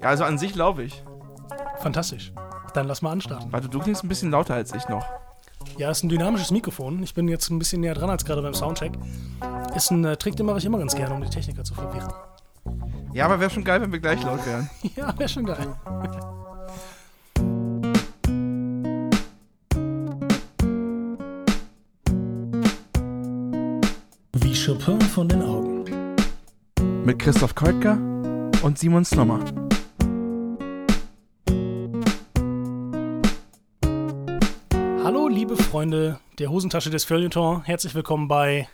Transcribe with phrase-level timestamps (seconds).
[0.00, 1.02] Ja, also an sich laufe ich.
[1.80, 2.32] Fantastisch.
[2.74, 3.52] Dann lass mal anstarten.
[3.52, 5.04] Warte, du klingst ein bisschen lauter als ich noch.
[5.76, 7.02] Ja, ist ein dynamisches Mikrofon.
[7.02, 8.92] Ich bin jetzt ein bisschen näher dran als gerade beim Soundcheck.
[9.74, 12.12] Ist ein äh, Trick, den mache ich immer ganz gerne, um die Techniker zu verwirren.
[13.12, 14.68] Ja, aber wäre schon geil, wenn wir gleich laut wären.
[14.96, 15.74] Ja, wäre schon geil.
[24.34, 25.84] Wie Chopin von den Augen.
[27.04, 27.98] Mit Christoph Keutger
[28.62, 29.40] und Simon Slommer.
[35.02, 37.64] Hallo, liebe Freunde der Hosentasche des Feuilleton.
[37.64, 38.68] Herzlich willkommen bei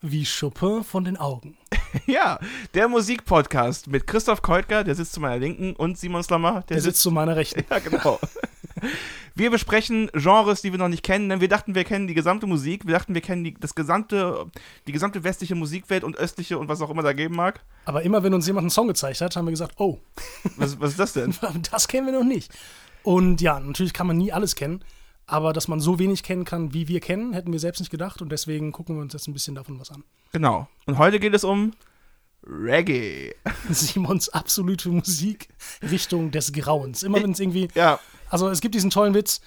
[0.00, 1.56] Wie Chopin von den Augen.
[2.06, 2.38] Ja,
[2.72, 6.80] der Musikpodcast mit Christoph Keutger, der sitzt zu meiner Linken, und Simon Slommer, der, Der
[6.80, 7.64] sitzt zu meiner Rechten.
[7.70, 8.18] Ja, genau.
[9.34, 12.46] Wir besprechen Genres, die wir noch nicht kennen, denn wir dachten, wir kennen die gesamte
[12.46, 12.86] Musik.
[12.86, 14.46] Wir dachten, wir kennen die, das gesamte,
[14.86, 17.60] die gesamte westliche Musikwelt und östliche und was auch immer da geben mag.
[17.84, 19.98] Aber immer wenn uns jemand einen Song gezeigt hat, haben wir gesagt, oh,
[20.56, 21.34] Was, was ist das denn?
[21.70, 22.52] das kennen wir noch nicht.
[23.02, 24.84] Und ja, natürlich kann man nie alles kennen,
[25.26, 28.22] aber dass man so wenig kennen kann, wie wir kennen, hätten wir selbst nicht gedacht
[28.22, 30.04] und deswegen gucken wir uns jetzt ein bisschen davon was an.
[30.32, 30.68] Genau.
[30.86, 31.72] Und heute geht es um
[32.44, 33.34] Reggae.
[33.70, 37.02] Simons absolute Musikrichtung des Grauens.
[37.02, 37.98] Immer wenn es irgendwie, Ja,
[38.32, 39.40] also es gibt diesen tollen Witz,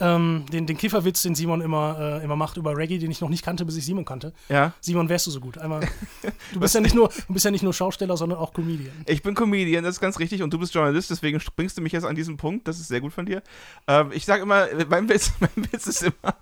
[0.00, 3.28] ähm, den, den Kifferwitz, den Simon immer, äh, immer macht über Reggae, den ich noch
[3.28, 4.32] nicht kannte, bis ich Simon kannte.
[4.48, 4.72] ja.
[4.80, 5.58] Simon, wärst du so gut?
[5.58, 5.86] Einmal,
[6.52, 8.94] du bist ja nicht nur, du bist ja nicht nur Schausteller, sondern auch Comedian.
[9.06, 11.92] Ich bin Comedian, das ist ganz richtig, und du bist Journalist, deswegen bringst du mich
[11.92, 12.66] jetzt an diesen Punkt.
[12.66, 13.42] Das ist sehr gut von dir.
[13.86, 16.36] Ähm, ich sag immer, mein Witz, mein Witz ist immer,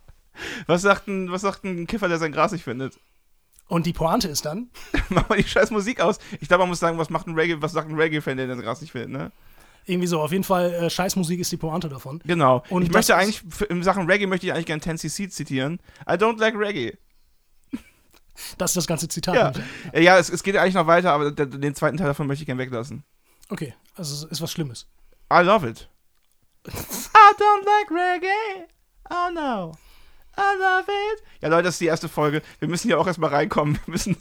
[0.67, 2.99] was sagt, ein, was sagt ein Kiffer, der sein Gras nicht findet?
[3.67, 4.71] Und die Pointe ist dann,
[5.11, 6.19] Mach mal die scheiß Musik aus.
[6.41, 8.61] Ich glaube, man muss sagen, was macht ein Reggae, was sagt ein Reggae-Fan, der sein
[8.61, 9.33] Gras nicht findet, ne?
[9.85, 12.21] Irgendwie so, auf jeden Fall, äh, Scheißmusik ist die Pointe davon.
[12.25, 12.63] Genau.
[12.71, 15.81] Und ich möchte eigentlich, in Sachen Reggae möchte ich eigentlich gerne 10cc zitieren.
[16.09, 16.97] I don't like Reggae.
[18.59, 19.35] Das ist das ganze Zitat.
[19.35, 19.65] Ja, nämlich.
[19.93, 22.47] Äh, ja es, es geht eigentlich noch weiter, aber den zweiten Teil davon möchte ich
[22.47, 23.05] gerne weglassen.
[23.49, 24.87] Okay, also es ist was Schlimmes.
[25.33, 25.89] I love it.
[26.69, 28.67] I don't like Reggae.
[29.11, 29.73] Oh no.
[31.41, 32.43] Ja, Leute, das ist die erste Folge.
[32.59, 33.79] Wir müssen hier auch erstmal reinkommen.
[33.87, 34.17] Wir müssen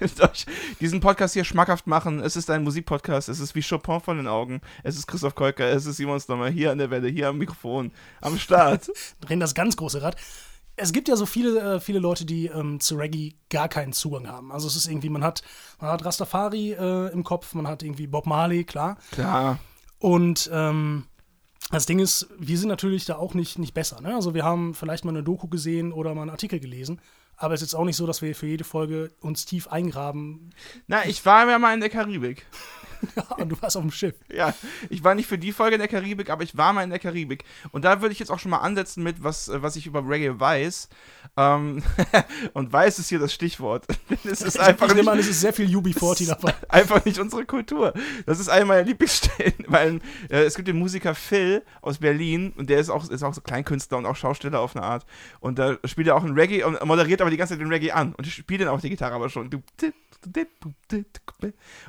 [0.80, 2.20] diesen Podcast hier schmackhaft machen.
[2.20, 3.28] Es ist ein Musikpodcast.
[3.28, 4.60] Es ist wie Chopin von den Augen.
[4.82, 5.68] Es ist Christoph Kolker.
[5.68, 6.48] Es ist Simon Stommer.
[6.48, 8.90] Hier an der Welle, hier am Mikrofon, am Start.
[9.20, 10.16] drehen das ganz große Rad.
[10.76, 14.26] Es gibt ja so viele, äh, viele Leute, die ähm, zu Reggae gar keinen Zugang
[14.26, 14.50] haben.
[14.50, 15.42] Also es ist irgendwie, man hat,
[15.80, 18.96] man hat Rastafari äh, im Kopf, man hat irgendwie Bob Marley, klar.
[19.12, 19.60] Klar.
[20.00, 21.06] Und ähm,
[21.70, 24.00] das Ding ist, wir sind natürlich da auch nicht, nicht besser.
[24.00, 24.14] Ne?
[24.14, 27.00] Also wir haben vielleicht mal eine Doku gesehen oder mal einen Artikel gelesen.
[27.44, 30.54] Aber es ist jetzt auch nicht so, dass wir für jede Folge uns tief eingraben.
[30.86, 32.46] Na, ich war ja mal in der Karibik.
[33.36, 34.14] und du warst auf dem Schiff.
[34.32, 34.54] Ja,
[34.90, 36.98] ich war nicht für die Folge in der Karibik, aber ich war mal in der
[36.98, 37.44] Karibik.
[37.72, 40.06] Und da würde ich jetzt auch schon mal ansetzen mit, was, äh, was ich über
[40.08, 40.88] Reggae weiß.
[41.36, 41.82] Ähm,
[42.52, 43.86] und weiß ist hier das Stichwort.
[44.24, 46.54] es ist einfach ich nehme an, nicht, es ist sehr viel UB40 dabei.
[46.68, 47.92] einfach nicht unsere Kultur.
[48.26, 50.00] Das ist eine meiner Lieblingsstellen, weil
[50.30, 53.40] äh, es gibt den Musiker Phil aus Berlin und der ist auch, ist auch so
[53.40, 55.04] Kleinkünstler und auch Schausteller auf eine Art.
[55.40, 57.92] Und da spielt er auch ein Reggae und moderiert aber die ganze Zeit den Reggae
[57.92, 58.14] an.
[58.14, 59.50] Und spielt dann auch die Gitarre aber schon.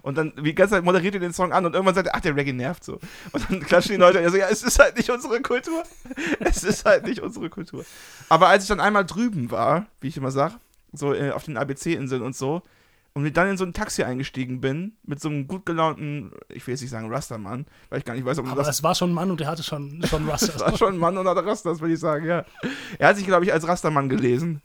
[0.02, 2.22] Und dann die ganze Zeit moderiert er den Song an und irgendwann sagt er, ach,
[2.22, 3.00] der Reggae nervt so.
[3.32, 5.84] Und dann klatschen die Leute und er so, ja, es ist halt nicht unsere Kultur.
[6.40, 7.86] Es ist halt nicht unsere Kultur.
[8.30, 10.60] Aber als ich dann einmal drüben war, wie ich immer sag,
[10.94, 12.62] so äh, auf den ABC-Inseln und so,
[13.18, 16.74] und dann in so ein Taxi eingestiegen bin, mit so einem gut gelaunten, ich will
[16.74, 18.94] jetzt nicht sagen Rastermann, weil ich gar nicht weiß, ob man Aber das es war
[18.94, 20.60] schon ein Mann und der hatte schon, schon das Rust.
[20.60, 22.44] war schon ein Mann unter der Rastas, würde ich sagen, ja.
[23.00, 24.62] Er hat sich, glaube ich, als Rastermann gelesen.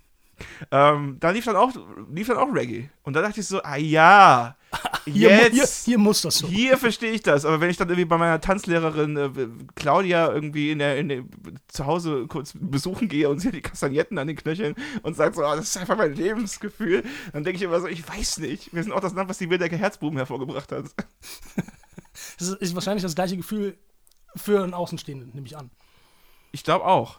[0.70, 1.72] Ähm, da lief dann, auch,
[2.12, 2.88] lief dann auch Reggae.
[3.02, 4.56] Und da dachte ich so, ah ja,
[5.04, 6.46] Hier, mu- hier, jetzt, hier muss das so.
[6.46, 7.44] hier verstehe ich das.
[7.44, 9.30] Aber wenn ich dann irgendwie bei meiner Tanzlehrerin äh,
[9.74, 11.24] Claudia irgendwie in der, in der,
[11.68, 15.34] zu Hause kurz besuchen gehe und sie hat die Kastagnetten an den Knöcheln und sagt
[15.36, 17.02] so, ah, das ist einfach mein Lebensgefühl,
[17.32, 18.72] dann denke ich immer so, ich weiß nicht.
[18.72, 20.84] Wir sind auch das Land, was die Wildecker Herzbuben hervorgebracht hat.
[22.38, 23.78] Das ist wahrscheinlich das gleiche Gefühl
[24.36, 25.70] für einen Außenstehenden, nehme ich an.
[26.52, 27.18] Ich glaube auch.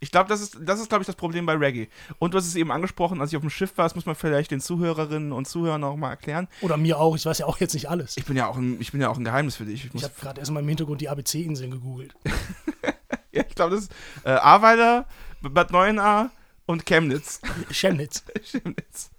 [0.00, 1.88] Ich glaube, das ist, das ist glaube ich, das Problem bei Reggae.
[2.18, 4.14] Und du hast es eben angesprochen, als ich auf dem Schiff war, das muss man
[4.14, 6.48] vielleicht den Zuhörerinnen und Zuhörern auch mal erklären.
[6.60, 8.16] Oder mir auch, ich weiß ja auch jetzt nicht alles.
[8.16, 9.86] Ich bin ja auch ein, ich bin ja auch ein Geheimnis für dich.
[9.86, 12.14] Ich, Ich habe gerade erstmal im Hintergrund die ABC-Inseln gegoogelt.
[13.32, 13.92] ja, ich glaube, das ist
[14.24, 15.06] äh, Ahrweiler,
[15.42, 16.30] Bad Neuenahr
[16.66, 17.40] und Chemnitz.
[17.70, 18.24] Chemnitz.
[18.42, 19.10] Chemnitz.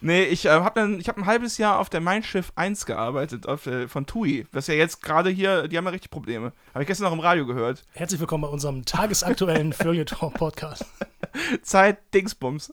[0.00, 3.66] Nee, ich äh, habe hab ein halbes Jahr auf der Mein Schiff 1 gearbeitet, auf,
[3.66, 4.46] äh, von TUI.
[4.52, 6.52] Das ist ja jetzt gerade hier, die haben ja richtig Probleme.
[6.72, 7.84] Habe ich gestern noch im Radio gehört.
[7.92, 10.84] Herzlich willkommen bei unserem tagesaktuellen Feuilleton-Podcast.
[11.62, 12.72] Zeit Dingsbums.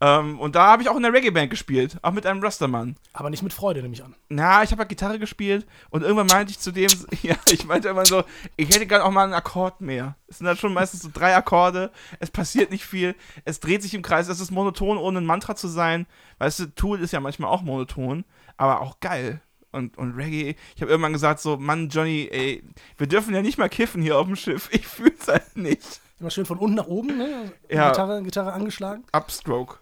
[0.00, 2.96] Ähm, und da habe ich auch in der Reggae-Band gespielt, auch mit einem Rastermann.
[3.12, 4.14] Aber nicht mit Freude, nehme ich an.
[4.28, 6.90] Na, ich habe halt Gitarre gespielt und irgendwann meinte ich zu dem,
[7.22, 8.24] ja, ich meinte immer so,
[8.56, 10.16] ich hätte gerne auch mal einen Akkord mehr.
[10.26, 11.90] Es sind halt schon meistens so drei Akkorde,
[12.20, 13.14] es passiert nicht viel,
[13.44, 16.06] es dreht sich im Kreis, es ist monoton, ohne ein Mantra zu sein.
[16.38, 18.24] Weißt du, Tool ist ja manchmal auch monoton,
[18.56, 19.40] aber auch geil.
[19.72, 20.56] und, und Reggae.
[20.76, 22.62] Ich habe irgendwann gesagt, so, Mann, Johnny, ey,
[22.96, 24.68] wir dürfen ja nicht mal kiffen hier auf dem Schiff.
[24.72, 26.00] Ich fühl's halt nicht.
[26.20, 27.52] Immer schön von unten nach oben, ne?
[27.70, 27.90] Ja.
[27.90, 29.04] Gitarre, Gitarre angeschlagen.
[29.12, 29.78] Upstroke.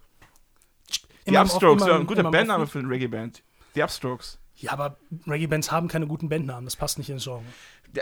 [1.26, 3.42] Die Immer Upstrokes, immer ja, ein guter im Bandname für eine Reggae-Band.
[3.74, 4.38] Die Upstrokes.
[4.56, 4.96] Ja, aber
[5.26, 6.64] Reggae-Bands haben keine guten Bandnamen.
[6.64, 7.42] Das passt nicht ins Genre.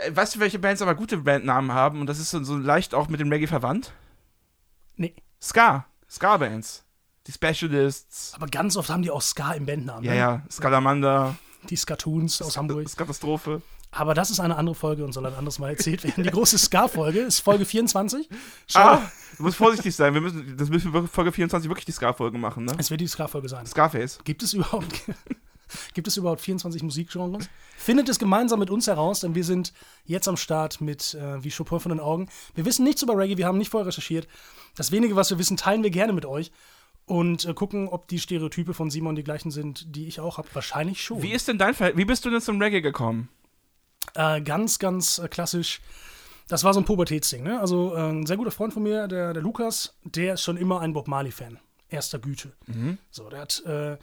[0.09, 2.01] Weißt du, welche Bands aber gute Bandnamen haben?
[2.01, 3.93] Und das ist so, so leicht auch mit dem Reggae verwandt?
[4.95, 5.15] Nee.
[5.41, 5.85] Ska.
[6.09, 6.85] Ska-Bands.
[7.27, 8.33] Die Specialists.
[8.35, 10.03] Aber ganz oft haben die auch Ska im Bandnamen.
[10.03, 10.17] Ja, ne?
[10.17, 10.43] ja.
[10.51, 11.35] Skalamander.
[11.69, 12.83] Die Skatoons aus Hamburg.
[12.83, 13.61] Das ist Katastrophe.
[13.91, 16.23] Aber das ist eine andere Folge und soll ein anderes Mal erzählt werden.
[16.23, 18.27] Die große Ska-Folge ist Folge 24.
[18.67, 20.13] Schau, Ah, du musst vorsichtig sein.
[20.13, 22.73] Wir müssen, das müssen wir Folge 24 wirklich die Ska-Folge machen, ne?
[22.77, 23.65] es wird die Ska-Folge sein.
[23.65, 24.19] Scarface.
[24.25, 25.03] Gibt es überhaupt,
[25.93, 27.49] gibt es überhaupt 24 Musikgenres?
[27.77, 29.71] Findet es gemeinsam mit uns heraus, denn wir sind
[30.05, 32.27] jetzt am Start mit äh, wie Chopin von den Augen.
[32.53, 34.27] Wir wissen nichts über Reggae, wir haben nicht vorher recherchiert.
[34.75, 36.51] Das wenige, was wir wissen, teilen wir gerne mit euch
[37.05, 40.49] und äh, gucken, ob die Stereotype von Simon die gleichen sind, die ich auch habe.
[40.53, 41.21] Wahrscheinlich schon.
[41.21, 41.95] Wie ist denn dein Fall?
[41.95, 43.29] Wie bist du denn zum Reggae gekommen?
[44.13, 45.81] Äh, ganz, ganz äh, klassisch.
[46.47, 47.59] Das war so ein Pubertätsding, ne?
[47.59, 50.81] Also äh, ein sehr guter Freund von mir, der, der Lukas, der ist schon immer
[50.81, 51.59] ein Bob Marley-Fan.
[51.89, 52.51] Erster Güte.
[53.11, 53.97] So, der hat, äh,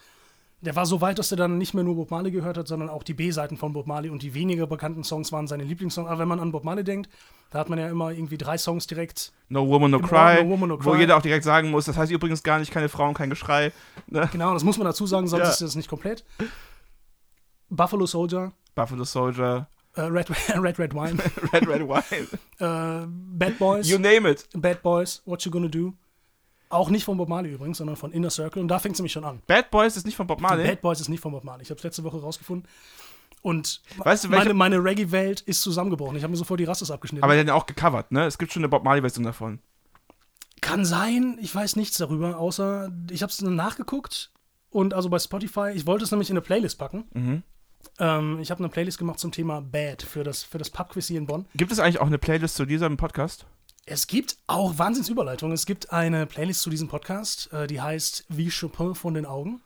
[0.60, 2.88] der war so weit, dass er dann nicht mehr nur Bob Marley gehört hat, sondern
[2.88, 6.08] auch die B-Seiten von Bob Marley und die weniger bekannten Songs waren seine Lieblingssongs.
[6.08, 7.10] Aber wenn man an Bob Marley denkt,
[7.50, 9.32] da hat man ja immer irgendwie drei Songs direkt.
[9.48, 10.42] No Woman, No Cry.
[10.42, 11.00] No Woman, No Wo Cry.
[11.00, 13.72] jeder auch direkt sagen muss, das heißt übrigens gar nicht keine Frauen, kein Geschrei.
[14.06, 14.28] Ne?
[14.32, 15.50] Genau, das muss man dazu sagen, sonst Ja.
[15.50, 16.24] ist das nicht komplett.
[17.68, 21.18] Buffalo Soldier, Buffalo Soldier, äh, Red, Red Red Wine,
[21.52, 22.28] Red Red Wine.
[22.58, 23.88] äh, Bad Boys.
[23.88, 24.48] You name it.
[24.54, 25.94] Bad Boys, What You Gonna Do.
[26.68, 28.62] Auch nicht von Bob Marley übrigens, sondern von Inner Circle.
[28.62, 29.42] Und da fängt es nämlich schon an.
[29.46, 30.66] Bad Boys ist nicht von Bob Marley.
[30.66, 31.62] Bad Boys ist nicht von Bob Marley.
[31.62, 32.66] Ich habe es letzte Woche rausgefunden.
[33.42, 36.16] Und Weißt du, meine, meine Reggae-Welt ist zusammengebrochen.
[36.16, 37.24] Ich habe mir sofort die Rastas abgeschnitten.
[37.24, 38.24] Aber der hat ja auch gecovert, ne?
[38.24, 39.58] Es gibt schon eine Bob Marley-Version davon.
[40.62, 44.30] Kann sein, ich weiß nichts darüber, außer ich habe es nachgeguckt.
[44.70, 47.04] Und also bei Spotify, ich wollte es nämlich in eine Playlist packen.
[47.12, 47.42] Mhm.
[47.98, 51.18] Ähm, ich habe eine Playlist gemacht zum Thema Bad für das, für das Pub-Quiz hier
[51.18, 51.46] in Bonn.
[51.54, 53.46] Gibt es eigentlich auch eine Playlist zu diesem Podcast?
[53.84, 55.54] Es gibt auch Wahnsinnsüberleitungen.
[55.54, 59.60] Es gibt eine Playlist zu diesem Podcast, äh, die heißt Wie Chopin von den Augen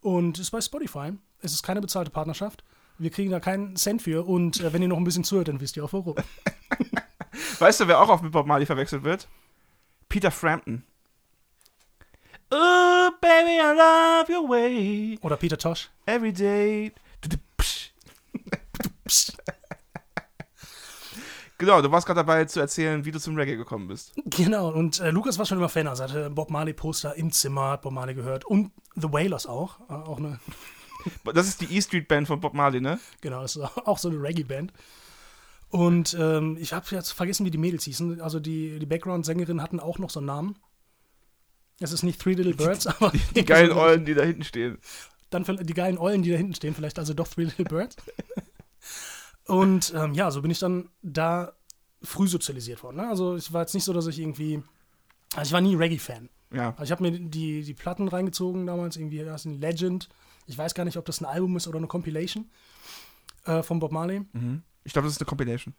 [0.00, 1.12] und ist bei Spotify.
[1.42, 2.64] Es ist keine bezahlte Partnerschaft.
[2.98, 5.60] Wir kriegen da keinen Cent für und äh, wenn ihr noch ein bisschen zuhört, dann
[5.60, 6.16] wisst ihr auch warum.
[7.58, 9.26] Weißt du, wer auch oft mit Bob Marley verwechselt wird?
[10.08, 10.84] Peter Frampton.
[12.52, 15.18] Oh, baby, I love your way.
[15.22, 15.88] Oder Peter Tosh.
[16.06, 16.92] Every day.
[19.10, 19.36] Psst.
[21.58, 24.14] Genau, du warst gerade dabei zu erzählen, wie du zum Reggae gekommen bist.
[24.24, 25.86] Genau, und äh, Lukas war schon immer Fan.
[25.88, 28.46] Also hatte Bob Marley-Poster im Zimmer, hat Bob Marley gehört.
[28.46, 29.78] Und The Wailers auch.
[29.90, 30.40] Äh, auch eine,
[31.34, 32.98] Das ist die E-Street Band von Bob Marley, ne?
[33.20, 34.72] genau, das ist auch so eine Reggae-Band.
[35.68, 38.22] Und ähm, ich habe jetzt vergessen, wie die Mädels hießen.
[38.22, 40.56] Also die, die Background-Sängerinnen hatten auch noch so einen Namen.
[41.78, 44.78] Es ist nicht Three Little Birds, aber Die geilen Eulen, die da hinten stehen.
[45.28, 47.96] dann die geilen Eulen, die da hinten stehen, vielleicht also doch Three Little Birds.
[49.50, 51.52] Und ähm, ja, so bin ich dann da
[52.02, 52.96] früh sozialisiert worden.
[52.96, 53.08] Ne?
[53.08, 54.62] Also es war jetzt nicht so, dass ich irgendwie,
[55.34, 56.28] also ich war nie Reggae-Fan.
[56.52, 56.70] Ja.
[56.70, 60.08] Also ich habe mir die, die Platten reingezogen damals, irgendwie das ist ein Legend.
[60.46, 62.48] Ich weiß gar nicht, ob das ein Album ist oder eine Compilation
[63.44, 64.62] äh, von Bob Marley, Mhm.
[64.82, 65.74] Ich glaube, das ist eine Compilation.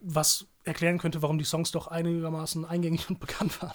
[0.00, 3.72] was erklären könnte, warum die Songs doch einigermaßen eingängig und bekannt waren.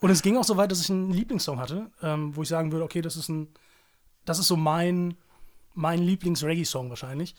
[0.00, 2.72] und es ging auch so weit, dass ich einen Lieblingssong hatte, ähm, wo ich sagen
[2.72, 3.48] würde, okay, das ist ein,
[4.24, 5.16] das ist so mein,
[5.74, 7.34] mein Lieblings-Reggae-Song wahrscheinlich.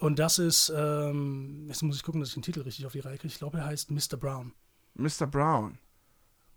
[0.00, 3.00] Und das ist, ähm, jetzt muss ich gucken, dass ich den Titel richtig auf die
[3.00, 3.32] Reihe kriege.
[3.32, 4.16] Ich glaube, er heißt Mr.
[4.18, 4.52] Brown.
[4.94, 5.26] Mr.
[5.26, 5.78] Brown.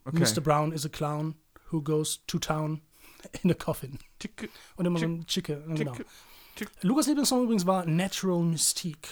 [0.05, 0.19] Okay.
[0.19, 0.41] Mr.
[0.41, 1.35] Brown is a clown
[1.71, 2.81] who goes to town
[3.43, 3.97] in a coffin.
[4.17, 5.63] Tick, Und immer so ein Chicke.
[5.75, 5.93] Genau.
[6.81, 9.07] Lukas Lieblingssong übrigens war Natural Mystique.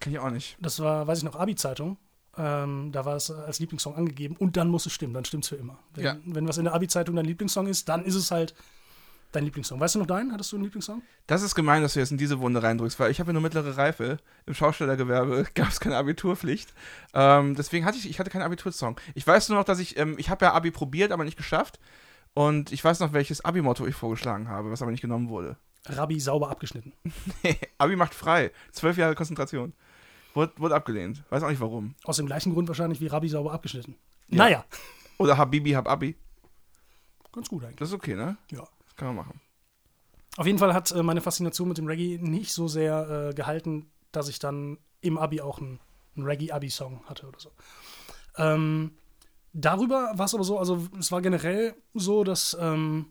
[0.00, 0.56] Kenn ich auch nicht.
[0.60, 1.96] Das war, weiß ich noch, Abi-Zeitung.
[2.36, 5.48] Ähm, da war es als Lieblingssong angegeben und dann muss es stimmen, dann stimmt es
[5.50, 5.78] für immer.
[5.94, 6.16] Wenn, Ja.
[6.24, 8.54] wenn was in der Abi-Zeitung dein Lieblingssong ist, dann ist es halt
[9.32, 9.80] dein Lieblingssong.
[9.80, 10.32] Weißt du noch deinen?
[10.32, 11.02] Hattest du einen Lieblingssong?
[11.26, 13.42] Das ist gemein, dass du jetzt in diese Wunde reindrückst, weil ich habe ja nur
[13.42, 14.18] mittlere Reife.
[14.46, 16.72] Im Schaustellergewerbe gab es keine Abiturpflicht.
[17.14, 19.00] Ähm, deswegen hatte ich, ich hatte keinen Abitursong.
[19.14, 21.78] Ich weiß nur noch, dass ich, ähm, ich habe ja Abi probiert, aber nicht geschafft.
[22.34, 25.56] Und ich weiß noch, welches Abi-Motto ich vorgeschlagen habe, was aber nicht genommen wurde.
[25.86, 26.92] Rabbi sauber abgeschnitten.
[27.78, 28.52] Abi macht frei.
[28.70, 29.72] Zwölf Jahre Konzentration.
[30.34, 31.24] Wurde, wurde abgelehnt.
[31.28, 31.94] Weiß auch nicht warum.
[32.04, 33.96] Aus dem gleichen Grund wahrscheinlich wie Rabbi sauber abgeschnitten.
[34.28, 34.38] Ja.
[34.38, 34.64] Naja,
[35.18, 36.16] Oder Habibi, hab Abi.
[37.32, 37.76] ganz gut eigentlich.
[37.76, 38.36] Das ist okay, ne?
[38.50, 38.64] Ja.
[38.92, 39.40] Das kann man machen.
[40.36, 43.90] Auf jeden Fall hat äh, meine Faszination mit dem Reggae nicht so sehr äh, gehalten,
[44.12, 45.80] dass ich dann im Abi auch einen,
[46.16, 47.50] einen Reggae-Abi-Song hatte oder so.
[48.36, 48.92] Ähm,
[49.52, 53.06] darüber war es aber so, also es war generell so, dass ähm,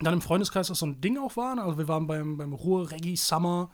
[0.00, 1.54] dann im Freundeskreis das so ein Ding auch war.
[1.54, 1.62] ne?
[1.62, 3.70] Also wir waren beim, beim Ruhr-Reggae-Summer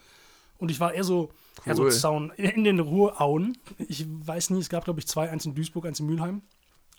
[0.59, 1.31] und ich war eher so,
[1.65, 1.93] eher so Cool.
[1.93, 3.57] Zaun in den Ruhrauen.
[3.79, 6.43] Ich weiß nie, es gab glaube ich zwei, eins in Duisburg, eins in Mülheim.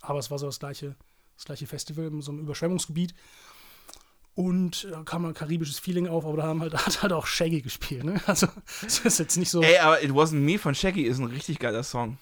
[0.01, 0.95] Aber es war so das gleiche,
[1.35, 3.13] das gleiche Festival in so einem Überschwemmungsgebiet.
[4.39, 7.61] Und da kam ein karibisches Feeling auf, aber da haben halt, hat halt auch Shaggy
[7.61, 8.05] gespielt.
[8.05, 8.21] Ne?
[8.25, 8.47] Also,
[8.81, 9.61] das ist jetzt nicht so.
[9.61, 12.17] Ey, aber It Wasn't Me von Shaggy ist ein richtig geiler Song.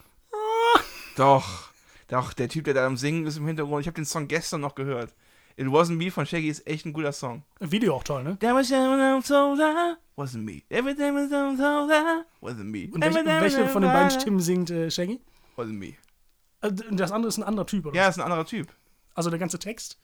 [1.14, 1.70] Doch.
[2.08, 3.82] Doch, der Typ, der da am Singen ist im Hintergrund.
[3.82, 5.14] Ich habe den Song gestern noch gehört.
[5.56, 7.44] It Wasn't Me von Shaggy ist echt ein guter Song.
[7.60, 8.36] Video auch toll, ne?
[8.40, 8.74] That was so
[10.16, 10.62] wasn't me.
[10.70, 11.36] Everything was so
[12.44, 12.88] wasn't me.
[12.92, 15.20] Und welche, welche von den beiden Stimmen singt äh, Shaggy?
[15.56, 15.94] Wasn't me.
[16.62, 17.94] Äh, Das andere ist ein anderer Typ, oder?
[17.94, 18.66] Ja, ist ein anderer Typ.
[19.14, 19.98] Also der ganze Text?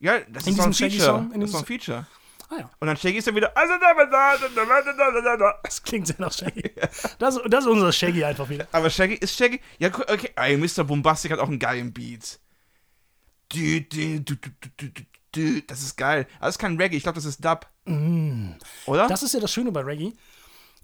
[0.00, 1.26] Ja, das In ist so ein Feature.
[1.32, 2.06] Das ist so ein Feature.
[2.48, 3.52] Ah ja, Und dann Shaggy ist dann wieder.
[5.62, 6.70] das klingt sehr nach Shaggy.
[7.18, 8.68] Das, das ist unser Shaggy einfach wieder.
[8.70, 9.60] Aber Shaggy ist Shaggy.
[9.78, 10.30] Ja, okay.
[10.36, 10.84] Ey, Mr.
[10.84, 12.38] Bombastic hat auch einen geilen Beat.
[15.66, 16.26] Das ist geil.
[16.36, 17.66] Aber das ist kein Reggae, ich glaube, das ist Dub.
[18.86, 19.08] Oder?
[19.08, 20.12] Das ist ja das Schöne bei Reggae.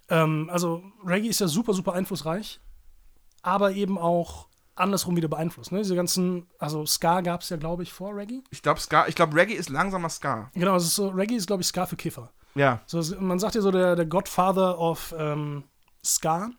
[0.09, 2.61] Ähm, also Reggae ist ja super, super einflussreich,
[3.43, 5.73] aber eben auch andersrum wieder beeinflusst.
[5.73, 5.79] Ne?
[5.79, 8.43] Diese ganzen, also Ska gab es ja, glaube ich, vor Reggae.
[8.51, 10.51] ich glaube, Ska, ich glaube, Reggae ist langsamer Ska.
[10.55, 12.33] Genau, ist so, Reggae ist, glaube ich, Ska für Kiffer.
[12.55, 12.81] Ja.
[12.87, 15.65] So, man sagt ja so, der, der Godfather of ähm,
[16.05, 16.51] Ska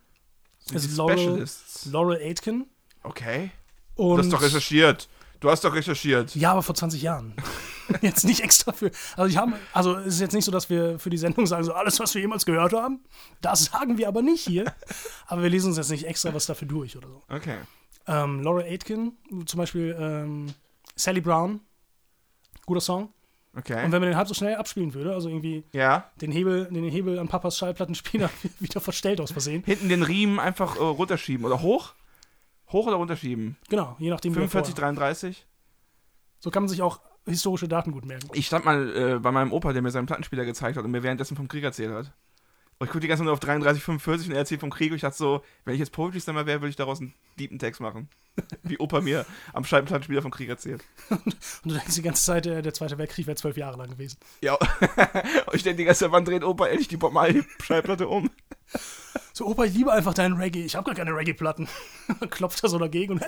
[0.60, 1.46] Sind ist Laurel.
[1.92, 2.68] Laurel Aitken.
[3.04, 3.52] Okay.
[3.96, 5.08] Und Du hast doch recherchiert.
[5.40, 6.36] Du hast doch recherchiert.
[6.36, 7.36] Ja, aber vor 20 Jahren.
[8.02, 8.92] jetzt nicht extra für.
[9.18, 11.64] Also, ich habe, also es ist jetzt nicht so, dass wir für die Sendung sagen,
[11.64, 13.04] so alles, was wir jemals gehört haben,
[13.42, 14.74] das sagen wir aber nicht hier.
[15.28, 17.22] aber wir lesen uns jetzt nicht extra was dafür durch oder so.
[17.30, 17.58] Okay.
[18.08, 20.54] Ähm, Laura Aitken, zum Beispiel ähm,
[20.96, 21.62] Sally Brown,
[22.66, 23.10] guter Song.
[23.56, 23.86] Okay.
[23.86, 26.10] Und wenn man den halb so schnell abspielen würde, also irgendwie ja.
[26.22, 28.30] den Hebel, den Hebel an Papas Schallplattenspieler
[28.60, 29.64] wieder verstellt aus Versehen.
[29.64, 31.46] Hinten den Riemen einfach äh, runterschieben.
[31.46, 31.94] Oder hoch?
[32.72, 33.58] Hoch oder runterschieben?
[33.70, 34.34] Genau, je nachdem.
[34.34, 35.46] wie er 45, vorher- 33.
[36.40, 38.28] So kann man sich auch historische Daten gut merken.
[38.34, 41.04] Ich stand mal äh, bei meinem Opa, der mir seinen Plattenspieler gezeigt hat und mir
[41.04, 42.12] währenddessen vom Krieg erzählt hat.
[42.84, 44.92] Und ich guckte die ganze Zeit nur auf 33, 45 und er erzählt vom Krieg
[44.92, 47.58] und ich dachte so, wenn ich jetzt Poetry Slammer wäre, würde ich daraus einen deepen
[47.58, 48.10] Text machen.
[48.64, 50.84] Wie Opa mir am Scheibenplattenspieler vom Krieg erzählt.
[51.10, 54.18] Und du denkst die ganze Zeit, der, der Zweite Weltkrieg wäre zwölf Jahre lang gewesen.
[54.42, 54.56] Ja.
[55.46, 58.30] und ich denke die ganze Zeit, wann dreht Opa endlich die Bob Marley Schallplatte um?
[59.32, 60.66] So, Opa, ich liebe einfach deinen Reggae.
[60.66, 61.70] Ich habe gar keine Reggae-Platten.
[62.32, 63.26] Klopft er so dagegen und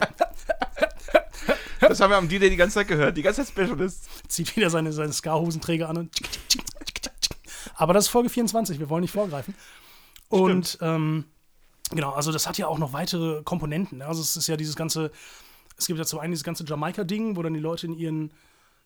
[1.79, 3.15] Das haben wir am D-Day die ganze Zeit gehört.
[3.15, 4.09] Die ganze Zeit Specialists.
[4.27, 6.15] zieht wieder seine, seine Ska-Hosenträger an und.
[7.75, 9.53] Aber das ist Folge 24, wir wollen nicht vorgreifen.
[10.29, 11.25] Und ähm,
[11.91, 13.99] genau, also das hat ja auch noch weitere Komponenten.
[13.99, 14.07] ne?
[14.07, 15.11] Also es ist ja dieses ganze,
[15.77, 18.31] es gibt ja zum einen dieses ganze Jamaika-Ding, wo dann die Leute in ihren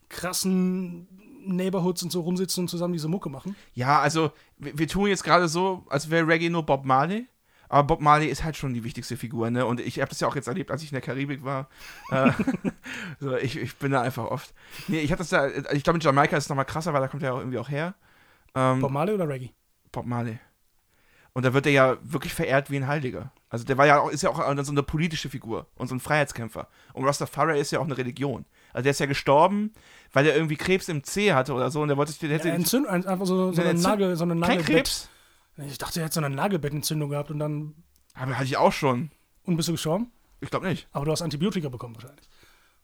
[0.10, 1.08] krassen
[1.46, 3.56] Neighborhoods und so rumsitzen und zusammen diese Mucke machen.
[3.74, 7.28] Ja, also wir, wir tun jetzt gerade so, als wäre Reggae nur Bob Marley.
[7.72, 9.64] Aber Bob Marley ist halt schon die wichtigste Figur, ne?
[9.64, 11.70] Und ich habe das ja auch jetzt erlebt, als ich in der Karibik war.
[12.10, 12.32] äh,
[13.20, 14.56] so, ich, ich bin da einfach oft.
[14.88, 17.08] Nee, ich habe das da, ich glaube in Jamaika ist es nochmal krasser, weil da
[17.08, 17.94] kommt er ja auch irgendwie auch her.
[18.56, 19.52] Ähm, Bob Marley oder Reggae?
[19.92, 20.40] Bob Marley.
[21.34, 23.32] Und da wird er ja wirklich verehrt wie ein Heiliger.
[23.50, 26.00] Also der war ja auch, ist ja auch so eine politische Figur und so ein
[26.00, 26.68] Freiheitskämpfer.
[26.94, 28.46] Und Rastafari ist ja auch eine Religion.
[28.74, 29.72] Also der ist ja gestorben,
[30.12, 32.50] weil er irgendwie Krebs im Zeh hatte oder so und der wollte sich, der hätte
[32.50, 34.66] Ja, Entzünd, ein- einfach so, so Eine Nagel, so eine kein Nagelbett.
[34.68, 35.10] Krebs.
[35.58, 37.76] Ich dachte, er hätte so eine Nagelbettentzündung gehabt und dann
[38.16, 39.12] Aber hatte ich auch schon.
[39.44, 40.12] und bist du gestorben.
[40.42, 40.88] Ich glaube nicht.
[40.92, 42.28] Aber du hast Antibiotika bekommen wahrscheinlich.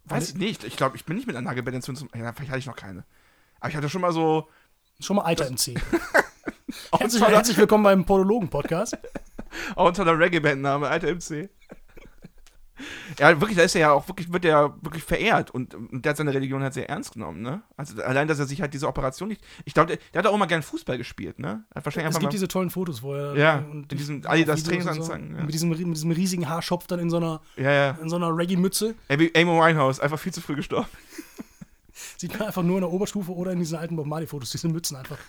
[0.06, 0.64] Weiß ich nicht.
[0.64, 2.10] Ich glaube, ich bin nicht mit einer Nagelbettentzündung.
[2.16, 3.06] Ja, vielleicht hatte ich noch keine.
[3.60, 4.48] Aber ich hatte schon mal so.
[5.00, 5.76] Schon mal Alter im Zeh.
[6.98, 8.98] Herzlich, herzlich willkommen beim Podologen-Podcast.
[9.76, 11.50] auch ein toller Reggae-Bandname, alter MC.
[13.18, 16.04] Ja, wirklich, da ist er ja auch wirklich, wird er ja wirklich verehrt und, und
[16.04, 17.64] der hat seine Religion halt sehr ernst genommen, ne?
[17.78, 19.42] Also allein, dass er sich halt diese Operation nicht.
[19.64, 21.64] Ich glaube, der, der hat auch immer gern Fußball gespielt, ne?
[21.74, 24.60] Hat wahrscheinlich Es gibt diese tollen Fotos, wo er Ja, und in diesem Adidas Videos
[24.60, 25.44] und Trainingsanzeigen, ja.
[25.44, 27.92] Mit, diesem, mit diesem riesigen Haarschopf dann in so einer, Ja, ja.
[28.02, 28.96] in so einer Reggae-Mütze.
[29.08, 30.90] Amy Winehouse, einfach viel zu früh gestorben.
[32.18, 34.98] Sieht man einfach nur in der Oberstufe oder in diesen alten Bob Marley-Fotos, diese Mützen
[34.98, 35.20] einfach.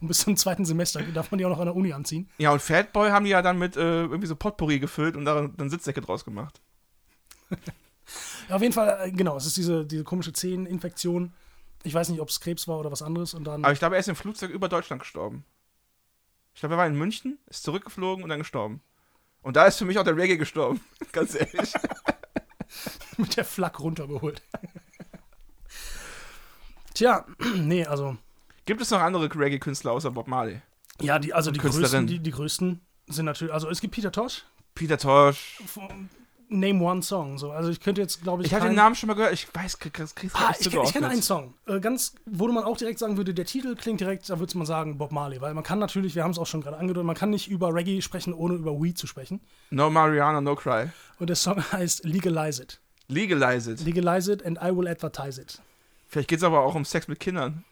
[0.00, 2.28] Und bis zum zweiten Semester darf man die auch noch an der Uni anziehen.
[2.38, 5.54] Ja, und Fatboy haben die ja dann mit äh, irgendwie so Potpourri gefüllt und daran
[5.56, 6.60] dann Sitzdecke draus gemacht.
[8.48, 11.32] Ja, auf jeden Fall, äh, genau, es ist diese, diese komische Zeheninfektion.
[11.84, 13.34] Ich weiß nicht, ob es Krebs war oder was anderes.
[13.34, 15.44] Und dann, Aber ich glaube, er ist im Flugzeug über Deutschland gestorben.
[16.54, 18.82] Ich glaube, er war in München, ist zurückgeflogen und dann gestorben.
[19.40, 20.80] Und da ist für mich auch der Reggae gestorben.
[21.12, 21.72] Ganz ehrlich.
[23.16, 24.42] mit der Flak runtergeholt.
[27.02, 27.24] Tja,
[27.56, 28.16] nee, also,
[28.64, 30.62] Gibt es noch andere Reggae-Künstler außer Bob Marley?
[31.00, 34.44] ja, die, also die größten, die, die größten sind natürlich, also es gibt Peter Tosh,
[34.76, 35.60] Peter Tosh.
[36.48, 39.08] Name One Song, so, also ich könnte jetzt, glaube ich, Ich habe den Namen schon
[39.08, 39.32] mal gehört.
[39.32, 41.22] Ich weiß, krieg, krieg, Ah, nicht ich, kenn- ich kenne einen.
[41.22, 41.54] Song.
[41.66, 44.66] Äh, ganz, wo man auch direkt sagen würde, der Titel klingt direkt, da würde man
[44.66, 47.16] sagen Bob Marley, weil man kann natürlich, wir haben es auch schon gerade angedeutet, man
[47.16, 49.40] kann nicht über Reggae sprechen, ohne über Weed zu sprechen.
[49.70, 50.90] No Mariana, no Cry.
[51.18, 52.80] Und der Song heißt Legalize It.
[53.08, 53.80] Legalize it.
[53.84, 55.60] Legalize it and I will advertise it.
[56.12, 57.64] Vielleicht geht es aber auch um Sex mit Kindern.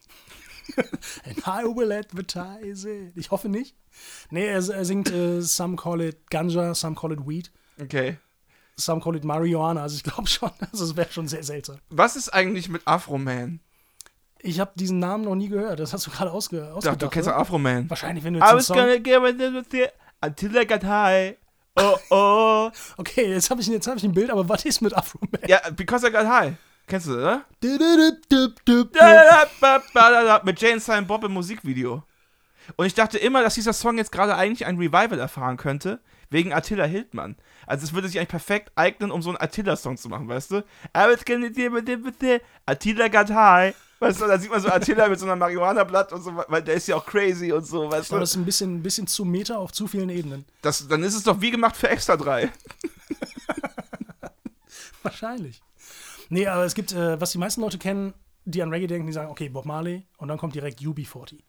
[1.26, 3.12] And I will advertise it.
[3.14, 3.76] Ich hoffe nicht.
[4.30, 8.16] Nee, er, er singt äh, Some call it Ganja, some call it Weed, Okay.
[8.76, 9.82] some call it Marihuana.
[9.82, 11.80] Also ich glaube schon, also es wäre schon sehr seltsam.
[11.90, 13.60] Was ist eigentlich mit Afro Man?
[14.38, 15.78] Ich habe diesen Namen noch nie gehört.
[15.78, 17.02] Das hast du gerade ausge Doch, ausgedacht.
[17.02, 17.42] du kennst doch oder?
[17.42, 17.90] Afro-Man.
[17.90, 18.76] Wahrscheinlich, wenn du I jetzt den was Song...
[18.78, 19.86] gonna give it with you
[20.22, 21.36] until I got high.
[21.76, 22.70] Oh, oh.
[22.96, 25.42] Okay, jetzt habe ich, jetzt hab ich ein Bild, aber was ist mit Afro Man?
[25.46, 26.54] ja, because I got high.
[26.90, 27.44] Kennst du, oder?
[30.44, 32.02] Mit Jane Silent Bob im Musikvideo.
[32.74, 36.52] Und ich dachte immer, dass dieser Song jetzt gerade eigentlich ein Revival erfahren könnte, wegen
[36.52, 37.36] Attila Hildmann.
[37.64, 40.64] Also es würde sich eigentlich perfekt eignen, um so einen Attila-Song zu machen, weißt du?
[42.66, 43.74] Attila got high.
[44.00, 46.74] Weißt du, da sieht man so Attila mit so einer Marihuana-Blatt und so, weil der
[46.74, 48.18] ist ja auch crazy und so, weißt du?
[48.18, 50.44] das ist ein bisschen, ein bisschen zu Meta auf zu vielen Ebenen.
[50.62, 52.50] Das, dann ist es doch wie gemacht für Extra 3.
[55.04, 55.62] Wahrscheinlich.
[56.30, 59.12] Nee, aber es gibt, äh, was die meisten Leute kennen, die an Reggae denken, die
[59.12, 61.40] sagen, okay, Bob Marley und dann kommt direkt UB40.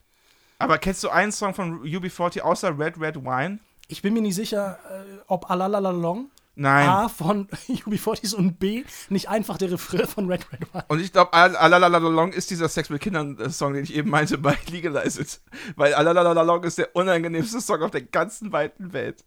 [0.60, 3.60] Aber kennst du einen Song von UB40 außer Red Red Wine?
[3.88, 6.88] Ich bin mir nicht sicher, äh, ob Alalalalong Nein.
[6.88, 10.86] A von UB40 ist und B nicht einfach der Refrain von Red Red Wine.
[10.90, 14.38] Und ich glaube, Alalalalong ist dieser Sex mit Kindern äh, Song, den ich eben meinte
[14.38, 15.42] bei Legalized.
[15.76, 19.24] Weil Alalalalong ist der unangenehmste Song auf der ganzen weiten Welt.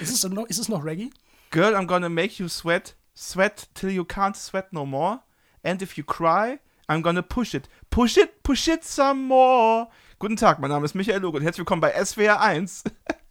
[0.00, 1.10] Ist es noch, ist es noch Reggae?
[1.50, 5.20] Girl, I'm gonna make you sweat, sweat till you can't sweat no more.
[5.64, 7.68] And if you cry, I'm gonna push it.
[7.90, 9.88] Push it, push it some more.
[10.20, 12.84] Guten Tag, mein Name ist Michael Lugo und herzlich willkommen bei SWR 1.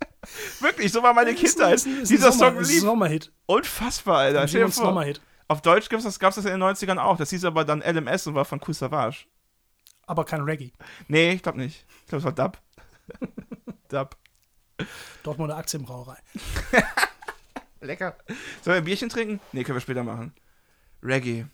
[0.59, 1.75] Wirklich, so war meine Kindheit.
[1.75, 3.31] Ist ein- ist ein Dieser Sommer- Song lief Sommerhit.
[3.45, 4.47] unfassbar, Alter.
[4.47, 4.85] Stell dir vor.
[4.87, 5.21] Sommerhit.
[5.47, 7.15] Auf Deutsch gab es das, gab's das in den 90ern auch.
[7.15, 9.25] Das hieß aber dann LMS und war von Cool Savage.
[10.05, 10.73] Aber kein Reggae.
[11.07, 11.85] Nee, ich glaube nicht.
[12.01, 12.57] Ich glaube, es war Dub.
[13.87, 14.17] Dub.
[15.23, 16.17] Dortmunder Aktienbrauerei.
[17.87, 18.15] Lecker.
[18.27, 19.39] Sollen wir ein Bierchen trinken?
[19.51, 20.33] Nee, können wir später machen.
[21.01, 21.45] Reggae.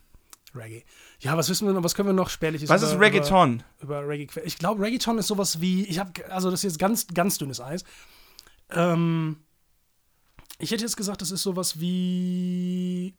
[0.56, 0.84] Reggae.
[1.20, 3.64] Ja, was wissen wir noch, was können wir noch spärliches Was über, ist Reggaeton?
[3.82, 6.80] Über, über Reggae Ich glaube, Reggaeton ist sowas wie, ich habe, also das ist jetzt
[6.80, 7.84] ganz, ganz dünnes Eis.
[8.70, 9.38] Ähm,
[10.60, 13.16] ich hätte jetzt gesagt, das ist sowas wie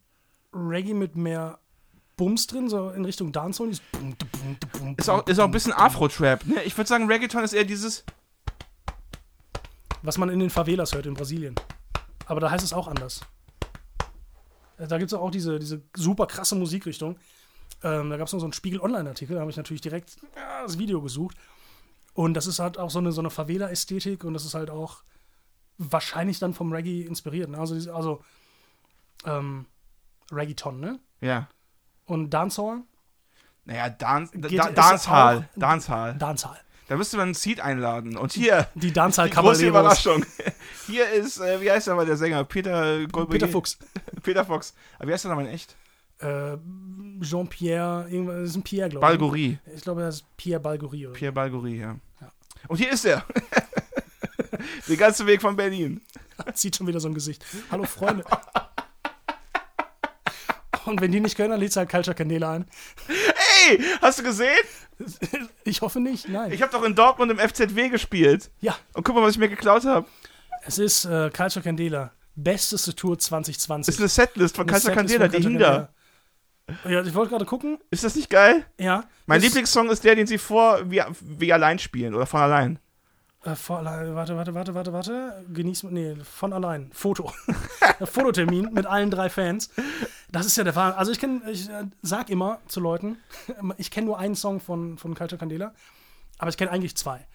[0.52, 1.58] Reggae mit mehr
[2.16, 3.70] Bums drin, so in Richtung Dancehall.
[3.92, 6.46] bum, Ist auch, ist auch ein bisschen Afro-Trap.
[6.46, 6.62] Ne?
[6.62, 8.04] Ich würde sagen, Reggaeton ist eher dieses.
[10.02, 11.54] Was man in den Favelas hört in Brasilien.
[12.26, 13.20] Aber da heißt es auch anders.
[14.78, 17.16] Äh, Da gibt es auch diese, diese super krasse Musikrichtung.
[17.82, 20.78] Ähm, da gab es noch so einen Spiegel-Online-Artikel, da habe ich natürlich direkt ja, das
[20.78, 21.36] Video gesucht.
[22.14, 25.02] Und das ist halt auch so eine, so eine Favela-Ästhetik und das ist halt auch
[25.78, 27.50] wahrscheinlich dann vom Reggae inspiriert.
[27.50, 27.58] Ne?
[27.58, 28.22] Also, also
[29.26, 29.66] ähm,
[30.32, 31.00] Reggaeton, ne?
[31.20, 31.48] Ja.
[32.06, 32.82] Und Dancehall?
[33.64, 35.48] Naja, Dan Geht- Dancehall.
[35.56, 36.14] Dancehall.
[36.16, 36.60] Dancehall.
[36.88, 38.16] Da müsst du dann ein Seed einladen.
[38.16, 38.92] Und hier, Die die
[39.30, 39.66] große.
[39.66, 40.24] Überraschung.
[40.86, 42.44] Hier ist, äh, wie heißt der mal der Sänger?
[42.44, 43.30] Peter Goldberg.
[43.30, 43.78] Peter Fuchs.
[44.22, 44.74] Peter Fox.
[44.98, 45.74] Aber wie heißt der nochmal in echt?
[46.18, 46.56] Äh,
[47.20, 49.08] Jean-Pierre, irgendwas, das ist ein Pierre, glaube ich.
[49.10, 49.58] Balgorie.
[49.74, 51.06] Ich glaube, das ist Pierre Balgorie.
[51.06, 51.14] Oder?
[51.14, 51.96] Pierre Balgorie, ja.
[52.20, 52.32] Ja.
[52.68, 53.24] Und hier ist er.
[54.88, 56.00] Den ganzen Weg von Berlin.
[56.54, 57.44] Zieht schon wieder so ein Gesicht.
[57.70, 58.24] Hallo Freunde.
[60.84, 62.66] Und wenn die nicht können, dann lädt halt Culture Kanäle ein.
[63.70, 64.58] Ey, hast du gesehen?
[65.64, 66.52] Ich hoffe nicht, nein.
[66.52, 68.50] Ich habe doch in Dortmund im FZW gespielt.
[68.60, 70.06] ja, Und guck mal, was ich mir geklaut habe.
[70.66, 72.12] es ist äh, Culture Candela.
[72.36, 73.98] Besteste Tour Ist 2020.
[73.98, 75.92] eine Setlist von Eine Kaiser Setlist Candela, von die Hinder.
[76.88, 77.78] Ja, ich wollte gerade gucken.
[77.90, 78.64] Ist das nicht geil?
[78.78, 79.04] Ja.
[79.26, 82.78] Mein Lieblingssong ist der, den sie vor wie, wie allein spielen oder von allein.
[83.44, 85.44] Äh, vor, warte, warte, warte, warte, warte.
[85.52, 86.90] Genieß, nee, von allein.
[86.92, 87.30] Foto.
[88.04, 89.70] Fototermin mit allen drei Fans.
[90.30, 90.98] Das ist ja der Wahnsinn.
[90.98, 93.18] Also ich kenne, ich äh, sag immer zu Leuten,
[93.76, 95.74] ich kenne nur einen Song von, von Culture Candela,
[96.38, 97.26] aber ich kenne eigentlich zwei.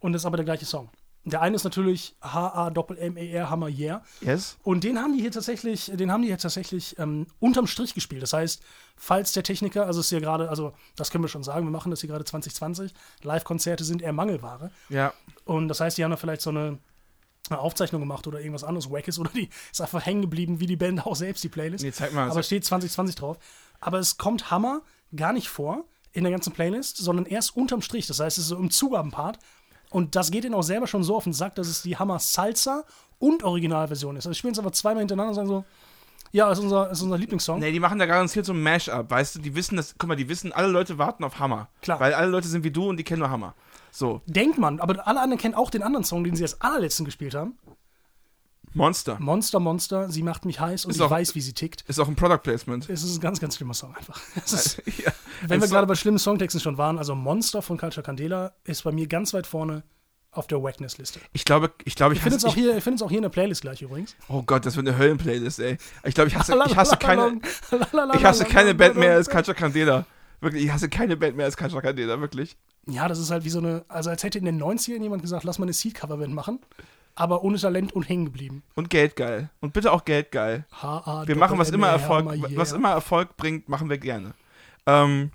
[0.00, 0.90] Und das ist aber der gleiche Song.
[1.24, 4.02] Der eine ist natürlich H-A-M-M-E-R, Hammer Yeah.
[4.20, 4.58] Yes?
[4.62, 8.22] Und den haben die hier tatsächlich, den haben die hier tatsächlich ähm, unterm Strich gespielt.
[8.22, 8.62] Das heißt,
[8.96, 11.70] falls der Techniker, also es ist hier gerade, also das können wir schon sagen, wir
[11.70, 14.72] machen das hier gerade 2020, Live-Konzerte sind eher Mangelware.
[14.88, 15.12] Ja.
[15.44, 16.78] Und das heißt, die haben da vielleicht so eine,
[17.50, 20.76] eine Aufzeichnung gemacht oder irgendwas anderes Wackes oder die ist einfach hängen geblieben, wie die
[20.76, 21.84] Band auch selbst, die Playlist.
[21.84, 22.30] Nee, zeig mal.
[22.30, 23.38] Aber es steht 2020 drauf.
[23.80, 24.82] Aber es kommt Hammer
[25.14, 28.06] gar nicht vor in der ganzen Playlist, sondern erst unterm Strich.
[28.06, 29.38] Das heißt, es ist so im Zugabenpart.
[29.92, 32.18] Und das geht ihnen auch selber schon so auf den Sack, dass es die Hammer
[32.18, 32.84] Salsa
[33.18, 34.26] und Originalversion ist.
[34.26, 35.64] Also spielen es aber zweimal hintereinander und sagen so,
[36.32, 37.60] ja, ist unser, ist unser Lieblingssong.
[37.60, 39.38] Nee, die machen da garantiert so ein Mash-up, weißt du?
[39.40, 41.68] Die wissen das, guck mal, die wissen, alle Leute warten auf Hammer.
[41.82, 42.00] Klar.
[42.00, 43.54] Weil alle Leute sind wie du und die kennen nur Hammer.
[43.90, 47.04] So, Denkt man, aber alle anderen kennen auch den anderen Song, den sie als allerletzten
[47.04, 47.58] gespielt haben.
[48.74, 49.16] Monster.
[49.20, 51.82] Monster, Monster, sie macht mich heiß und Ist ich auch- weiß, wie sie tickt.
[51.88, 52.88] Ist auch ein Product Placement.
[52.88, 54.20] Es ist ein ganz, ganz schlimmer Song einfach.
[54.44, 55.12] Ist, ja.
[55.46, 58.92] wenn wir gerade bei schlimmen Songtexten schon waren, also Monster von Culture Candela ist bei
[58.92, 59.82] mir ganz weit vorne
[60.30, 61.20] auf der Wackness-Liste.
[61.34, 63.28] Ich glaube, ich glaube, ich, Ich finde es auch, hier- ich auch hier in der
[63.28, 64.16] Playlist gleich übrigens.
[64.28, 65.76] Oh Gott, das wird eine Höllenplaylist, ey.
[66.04, 69.54] Ich glaube, ich hasse, ich hasse keine, ich Ich hasse keine Band mehr als Culture
[69.54, 70.06] Candela.
[70.40, 72.56] Wirklich, ich hasse keine Band mehr als Culture Candela, wirklich.
[72.88, 75.44] Ja, das ist halt wie so eine, also als hätte in den 90ern jemand gesagt,
[75.44, 76.58] lass mal eine Seed-Cover-Band machen,
[77.14, 78.62] aber ohne Talent und hängen geblieben.
[78.74, 79.50] Und Geld geil.
[79.60, 80.66] Und bitte auch Geld geil.
[80.72, 84.34] H -A Wir machen, was immer -E Erfolg, was immer Erfolg bringt, machen wir gerne.
[84.86, 85.30] Ähm,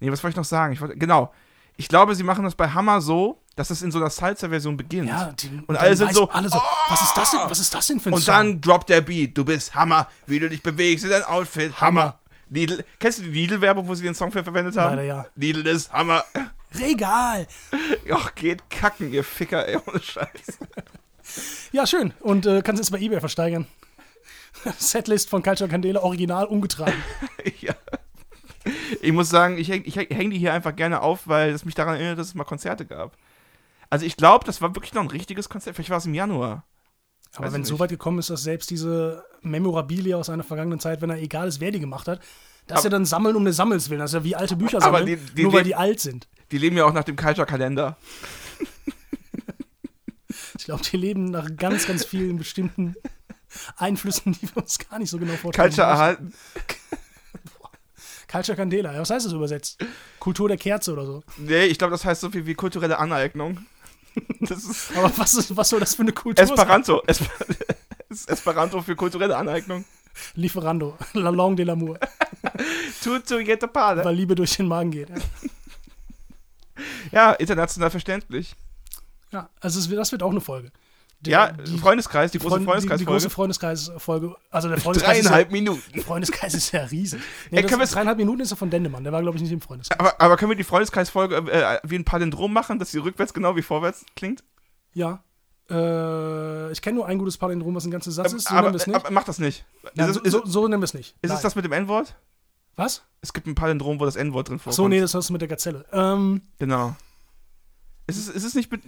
[0.00, 0.72] Nee, was wollte ich noch sagen?
[0.72, 1.32] Ich wollte, genau.
[1.76, 5.08] Ich glaube, sie machen das bei Hammer so, dass es in so einer Salsa-Version beginnt.
[5.08, 7.74] Ja, die, Und alle sind so, Alle so "Oh!" was, ist das denn, was ist
[7.74, 8.34] das denn für ein Und Song?
[8.34, 9.36] dann droppt der Beat.
[9.36, 10.08] Du bist Hammer.
[10.26, 11.78] Wie du dich bewegst in dein Outfit.
[11.80, 12.18] Hammer.
[12.48, 12.84] Lidl.
[12.98, 14.96] Kennst du die Lidl-Werbung, wo sie den Song für verwendet haben?
[14.96, 15.26] Leider ja.
[15.36, 16.24] Lidl ist Hammer.
[16.78, 17.46] Regal.
[18.12, 20.58] Ach, geht kacken, ihr Ficker, ey, ohne Scheiß.
[21.70, 22.12] Ja, schön.
[22.18, 23.68] Und äh, kannst jetzt bei eBay versteigern.
[24.78, 27.00] Setlist von Culture Candela, original umgetragen.
[27.60, 27.74] ja.
[29.00, 31.94] Ich muss sagen, ich hänge häng, die hier einfach gerne auf, weil es mich daran
[31.94, 33.16] erinnert, dass es mal Konzerte gab.
[33.90, 35.76] Also ich glaube, das war wirklich noch ein richtiges Konzert.
[35.76, 36.64] Vielleicht war es im Januar.
[37.34, 40.80] Aber Weiß wenn es so weit gekommen ist, dass selbst diese Memorabilia aus einer vergangenen
[40.80, 42.20] Zeit, wenn er egal ist, wer die gemacht hat,
[42.70, 44.00] das ist ja dann Sammeln um des Sammels willen.
[44.00, 46.26] Das ist ja wie alte Bücher sammeln, die- die nur weil die alt sind.
[46.50, 47.96] Die leben ja auch nach dem Culture-Kalender.
[50.58, 52.94] Ich glaube, die leben nach ganz, ganz vielen bestimmten
[53.76, 55.68] Einflüssen, die wir uns gar nicht so genau vorstellen.
[55.68, 56.32] Culture erhalten.
[58.30, 58.96] Culture Candela.
[59.00, 59.84] Was heißt das übersetzt?
[60.20, 61.22] Kultur der Kerze oder so.
[61.38, 63.64] Nee, ich glaube, das heißt so viel wie kulturelle Aneignung.
[64.96, 66.54] Aber was, ist, was soll das für eine Kultur sein?
[66.56, 67.02] Esperanto.
[67.06, 67.26] Esper
[68.08, 69.84] ist Esperanto für kulturelle Aneignung.
[70.34, 70.96] Lieferando.
[71.14, 71.98] La Langue de l'amour.
[73.02, 74.04] Tutto jette Pade.
[74.04, 75.08] Weil Liebe durch den Magen geht.
[75.10, 75.16] Ja,
[77.12, 78.54] Ja, international verständlich.
[79.32, 80.70] ja also es, das wird auch eine Folge.
[81.20, 83.10] Der- Ja, die, Freundeskreis, die große Freund- die, die Freundeskreisfolge.
[83.12, 84.34] große Freundeskreis-Folge.
[84.50, 85.82] Also der Freundeskreis ist ja, Dreieinhalb Minuten.
[85.94, 87.20] der Freundeskreis ist ja riesig.
[87.50, 89.04] Nee, Ey, das, können wir's- dreieinhalb Minuten ist er von Dendemann.
[89.04, 89.98] Der war, glaube ich, nicht im Freundeskreis.
[90.00, 93.54] Aber, aber können wir die Freundeskreisfolge äh, wie ein Palindrom machen, dass sie rückwärts genau
[93.56, 94.42] wie vorwärts klingt?
[94.94, 95.22] Ja.
[95.68, 98.48] Äh, ich kenne nur ein gutes Palindrom, was ein ganzer Satz ist.
[98.48, 99.66] So aber, es aber mach das nicht.
[99.94, 101.10] Ja, so, es, so, so nennen wir es nicht.
[101.10, 101.42] ist es Nein.
[101.42, 102.16] das mit dem N-Wort?
[102.76, 103.02] Was?
[103.20, 104.74] Es gibt ein Palindrom, wo das N-Wort drin vorkommt.
[104.76, 105.84] So, nee, das hast du mit der Gazelle.
[105.92, 106.96] Ähm, Genau.
[108.06, 108.82] Ist es, ist es nicht mit.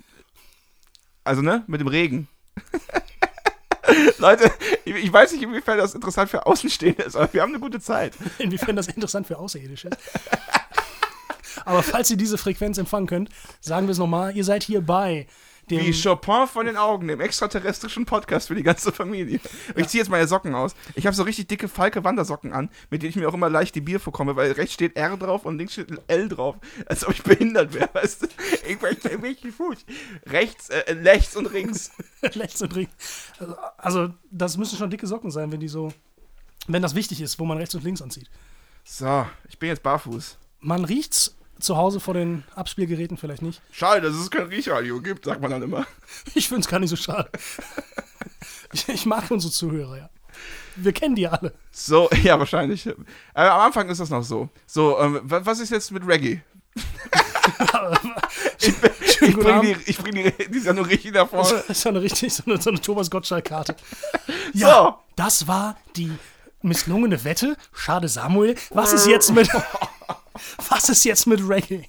[1.23, 1.63] Also, ne?
[1.69, 2.29] Mit dem Regen.
[4.19, 4.51] Leute,
[4.85, 7.81] ich, ich weiß nicht, inwiefern das interessant für Außenstehende ist, aber wir haben eine gute
[7.81, 8.15] Zeit.
[8.39, 9.99] inwiefern das interessant für Außerirdische ist.
[11.65, 13.29] Aber falls ihr diese Frequenz empfangen könnt,
[13.61, 15.29] sagen wir es nochmal, ihr seid hier bei
[15.71, 15.81] dem.
[15.81, 19.41] Wie Chopin von den Augen, dem extraterrestrischen Podcast für die ganze Familie.
[19.75, 20.75] Und Ich ziehe jetzt meine Socken aus.
[20.95, 23.75] Ich habe so richtig dicke falke Wandersocken an, mit denen ich mir auch immer leicht
[23.75, 26.57] die Bier vorkomme, weil rechts steht R drauf und links steht L drauf.
[26.87, 28.27] Als ob ich behindert wäre, weißt du?
[28.69, 29.79] Ich möchte welchen Fuß.
[30.27, 31.91] Rechts, äh, rechts und links.
[32.23, 32.93] Rechts und links.
[33.39, 35.93] Also, also, das müssen schon dicke Socken sein, wenn die so.
[36.69, 38.31] Wenn das wichtig ist, wo man rechts und links anzieht.
[38.85, 40.39] So, ich bin jetzt barfuß.
[40.61, 43.61] Man riecht's zu Hause vor den Abspielgeräten vielleicht nicht.
[43.71, 45.87] Schade, dass es kein Riechradio gibt, sagt man dann immer.
[46.35, 47.31] Ich finde es gar nicht so schade.
[48.73, 50.11] Ich, ich mag unsere Zuhörer, ja.
[50.77, 51.53] Wir kennen die alle.
[51.71, 52.87] So, ja, wahrscheinlich.
[52.87, 52.95] Äh,
[53.35, 54.49] am Anfang ist das noch so.
[54.67, 56.41] So, ähm, wa- was ist jetzt mit Reggae?
[58.61, 58.73] ich
[59.21, 62.33] ich bringe die, ich bring die, die Sendung richtig nach Das ist ja eine richtig
[62.33, 63.77] so eine, so eine Thomas Gottschalk-Karte.
[64.55, 64.59] So.
[64.67, 66.11] Ja, das war die
[66.63, 67.57] misslungene Wette.
[67.73, 68.55] Schade, Samuel.
[68.71, 69.49] Was ist jetzt mit.
[70.71, 71.85] Was ist jetzt mit Reggae?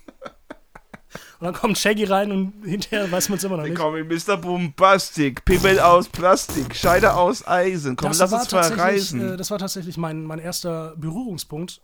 [1.39, 3.79] Und dann kommt Shaggy rein und hinterher weiß man es immer noch Ich nicht.
[3.79, 4.37] komme Mr.
[4.37, 7.95] Bombastic, Pimmel aus Plastik, Scheide aus Eisen.
[7.97, 9.33] Komm, Das lass war, uns tatsächlich, verreisen.
[9.33, 11.81] äh, das war tatsächlich mein, mein erster Berührungspunkt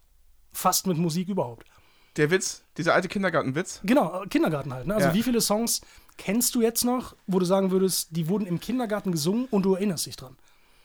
[0.54, 1.67] fast mit Musik überhaupt.
[2.15, 3.82] Der Witz, dieser alte Kindergartenwitz.
[3.84, 4.88] Genau, äh, Kindergarten halt.
[4.88, 4.95] Ne?
[4.95, 5.13] Also Ja.
[5.13, 5.82] wie viele Songs
[6.17, 9.75] kennst du jetzt noch, wo du sagen würdest, die wurden im Kindergarten gesungen und du
[9.75, 10.38] erinnerst dich dran?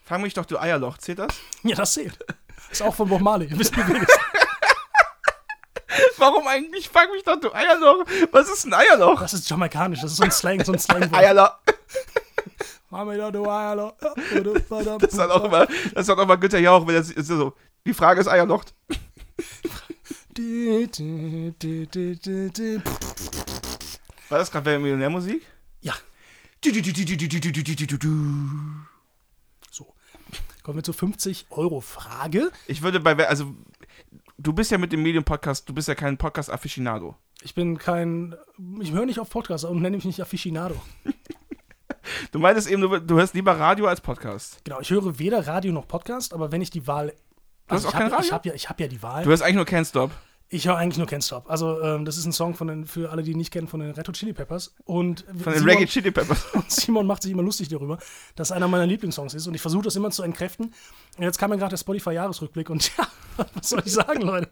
[0.05, 0.97] Fang mich doch, du Eierloch.
[0.99, 1.33] Zählt das?
[1.63, 2.17] Ja, das zählt.
[2.71, 3.47] Ist auch von Bob Marley.
[3.47, 3.71] Das-
[6.17, 6.89] Warum eigentlich?
[6.89, 8.05] Fang mich doch, du Eierloch.
[8.31, 9.19] Was ist ein Eierloch?
[9.21, 11.13] Das ist jamaikanisch, das ist so ein Slang, so ein Slang.
[11.13, 11.51] Eierloch.
[14.99, 17.53] Das Das hat auch immer, das hat auch immer Günther Jauch, wenn er so- so,
[17.85, 18.63] die Frage ist Eierloch.
[24.29, 25.41] War das gerade Millionärmusik?
[25.81, 25.93] Ja,
[28.01, 28.85] so.
[30.65, 32.49] Kommen wir zur 50-Euro-Frage.
[32.65, 33.53] Ich würde bei, also,
[34.39, 37.15] du bist ja mit dem Medium-Podcast, du bist ja kein Podcast-Afficionado.
[37.43, 38.33] Ich bin kein.
[38.81, 40.75] Ich höre nicht auf Podcasts und nenne mich nicht Aficionado.
[42.31, 44.59] Du meintest eben, du, du hörst lieber Radio als Podcast.
[44.63, 47.13] Genau, ich höre weder Radio noch Podcast, aber wenn ich die Wahl.
[47.67, 48.25] hast auch ich kein hab, Radio?
[48.25, 49.23] Ich habe ja, ich hab ja die Wahl.
[49.23, 50.11] Du hörst eigentlich nur Can't Stop.
[50.49, 51.49] Ich höre eigentlich nur Can't Stop.
[51.49, 53.79] Also, ähm, das ist ein Song von den, für alle, die ihn nicht kennen, von
[53.79, 54.75] den Red Hot Chili Peppers.
[54.85, 56.45] Und Von den Simon, Reggae Chili Peppers.
[56.53, 57.97] und Simon macht sich immer lustig darüber,
[58.35, 59.47] dass einer meiner Lieblingssongs ist.
[59.47, 60.73] Und ich versuche das immer zu entkräften.
[61.17, 63.07] Und jetzt kam mir gerade der Spotify-Jahresrückblick und ja,
[63.55, 64.49] was soll ich sagen, Leute?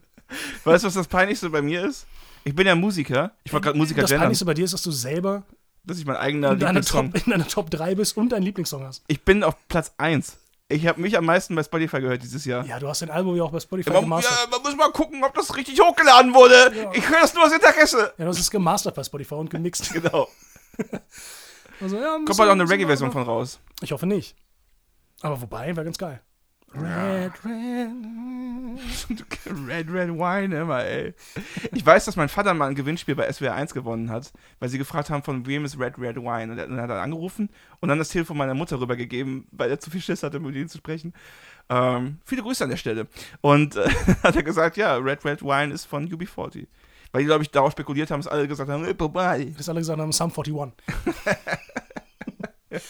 [0.64, 2.08] Weißt du, was das Peinlichste bei mir ist?
[2.44, 3.32] Ich bin ja Musiker.
[3.44, 5.44] Ich wollte gerade Musiker Das gendern, Peinlichste bei dir ist, dass du selber
[5.86, 7.12] dass ich mein eigener in deiner, Lieblingssong...
[7.12, 9.04] Top, in deiner Top 3 bist und deinen Lieblingssong hast.
[9.08, 10.38] Ich bin auf Platz 1.
[10.70, 12.66] Ich habe mich am meisten bei Spotify gehört dieses Jahr.
[12.66, 14.34] Ja, du hast dein Album ja auch bei Spotify Man, gemastert.
[14.34, 16.90] ja, man muss mal gucken, ob das richtig hochgeladen wurde.
[16.94, 18.14] Ich höre das nur aus Interesse.
[18.18, 19.94] Ja, du hast es gemastert bei Spotify und gemixt.
[19.94, 20.28] Genau.
[21.82, 23.60] Also, ja, Kommt bald auch eine Reggae-Version von raus.
[23.82, 24.38] Ich hoffe nicht.
[25.22, 26.22] Aber wobei, wäre ganz geil.
[26.76, 27.92] Red, red.
[29.68, 31.14] Red Red Wine immer, ey.
[31.72, 34.80] Ich weiß, dass mein Vater mal ein Gewinnspiel bei SWR 1 gewonnen hat, weil sie
[34.80, 36.52] gefragt haben, von wem ist Red Red Wine.
[36.52, 39.92] Und dann hat er angerufen und dann das Telefon meiner Mutter rübergegeben, weil er zu
[39.92, 41.14] viel Schiss hatte, mit ihnen zu sprechen.
[41.70, 43.08] Ähm, viele Grüße an der Stelle.
[43.42, 43.88] Und äh,
[44.24, 46.66] hat er gesagt, ja, Red Red Wine ist von UB40.
[47.12, 49.46] Weil die, glaube ich, darauf spekuliert haben, dass alle gesagt haben, hey, vorbei.
[49.56, 50.74] Bis alle gesagt haben, Sum 41.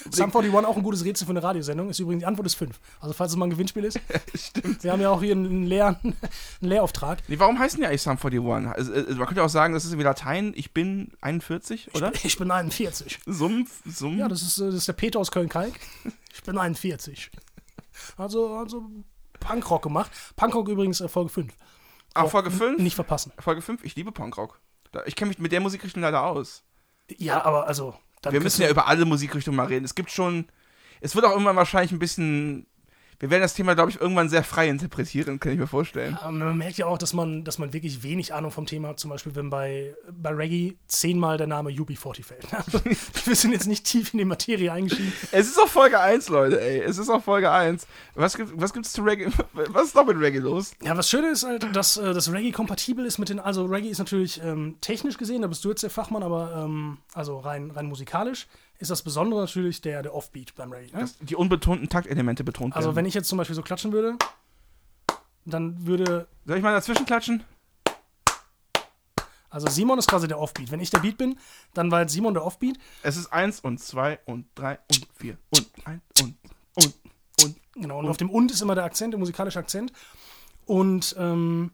[0.09, 1.89] Sum 41 auch ein gutes Rätsel für eine Radiosendung.
[1.89, 2.79] Ist übrigens, die Antwort ist 5.
[2.99, 3.99] Also falls es mal ein Gewinnspiel ist.
[4.35, 4.83] Stimmt.
[4.83, 6.15] Wir haben ja auch hier einen, leeren, einen
[6.61, 7.19] Lehrauftrag.
[7.27, 8.67] Nee, warum heißen die eigentlich Sum 41?
[8.67, 12.11] Also, äh, man könnte auch sagen, das ist irgendwie Latein, ich bin 41, oder?
[12.23, 13.19] Ich bin 41.
[13.25, 14.19] Sumpf, Sumpf.
[14.19, 15.73] Ja, das ist, äh, das ist der Peter aus Köln-Kalk.
[16.33, 17.31] Ich bin 41.
[18.17, 18.89] Also, also
[19.39, 20.11] Punkrock gemacht.
[20.35, 21.53] Punkrock übrigens äh, Folge 5.
[22.13, 22.79] Ah, Folge 5?
[22.79, 23.33] Nicht verpassen.
[23.39, 24.59] Folge 5, ich liebe Punkrock.
[25.05, 26.63] Ich kenne mich mit der Musikrichtung leider aus.
[27.17, 27.95] Ja, aber also.
[28.31, 29.85] Wir müssen ja über alle Musikrichtungen mal reden.
[29.85, 30.45] Es gibt schon.
[31.01, 32.65] Es wird auch irgendwann wahrscheinlich ein bisschen.
[33.23, 36.17] Wir werden das Thema, glaube ich, irgendwann sehr frei interpretieren, kann ich mir vorstellen.
[36.19, 38.99] Aber Man merkt ja auch, dass man, dass man wirklich wenig Ahnung vom Thema hat.
[38.99, 42.53] Zum Beispiel, wenn bei, bei Reggae zehnmal der Name UB40 fällt.
[42.53, 45.13] Also, wir sind jetzt nicht tief in die Materie eingestiegen.
[45.31, 46.81] Es ist auch Folge 1, Leute, ey.
[46.81, 47.87] Es ist auch Folge 1.
[48.15, 49.31] Was, gibt, was gibt's zu Reggae?
[49.53, 50.73] Was ist noch mit Reggae los?
[50.81, 53.39] Ja, was Schöne ist halt, dass äh, das Reggae kompatibel ist mit den.
[53.39, 56.97] Also, Reggae ist natürlich ähm, technisch gesehen, da bist du jetzt der Fachmann, aber ähm,
[57.13, 58.47] also rein, rein musikalisch
[58.83, 60.95] ist das Besondere natürlich der, der Offbeat beim Reggae.
[60.97, 61.09] Ne?
[61.21, 62.97] Die unbetonten Taktelemente betont Also, werden.
[62.97, 64.17] wenn ich jetzt zum Beispiel so klatschen würde,
[65.45, 66.27] dann würde.
[66.45, 67.43] Soll ich mal dazwischen klatschen?
[69.49, 70.69] Also, Simon ist quasi der Offbeat.
[70.69, 71.39] Wenn ich der Beat bin,
[71.73, 72.77] dann war jetzt Simon der Offbeat.
[73.03, 76.35] Es ist 1 und 2 und 3 und 4 und 1 und
[76.75, 76.93] und
[77.41, 77.55] und.
[77.75, 79.93] Genau, und auf dem Und ist immer der Akzent, der musikalische Akzent.
[80.65, 81.71] Und ähm,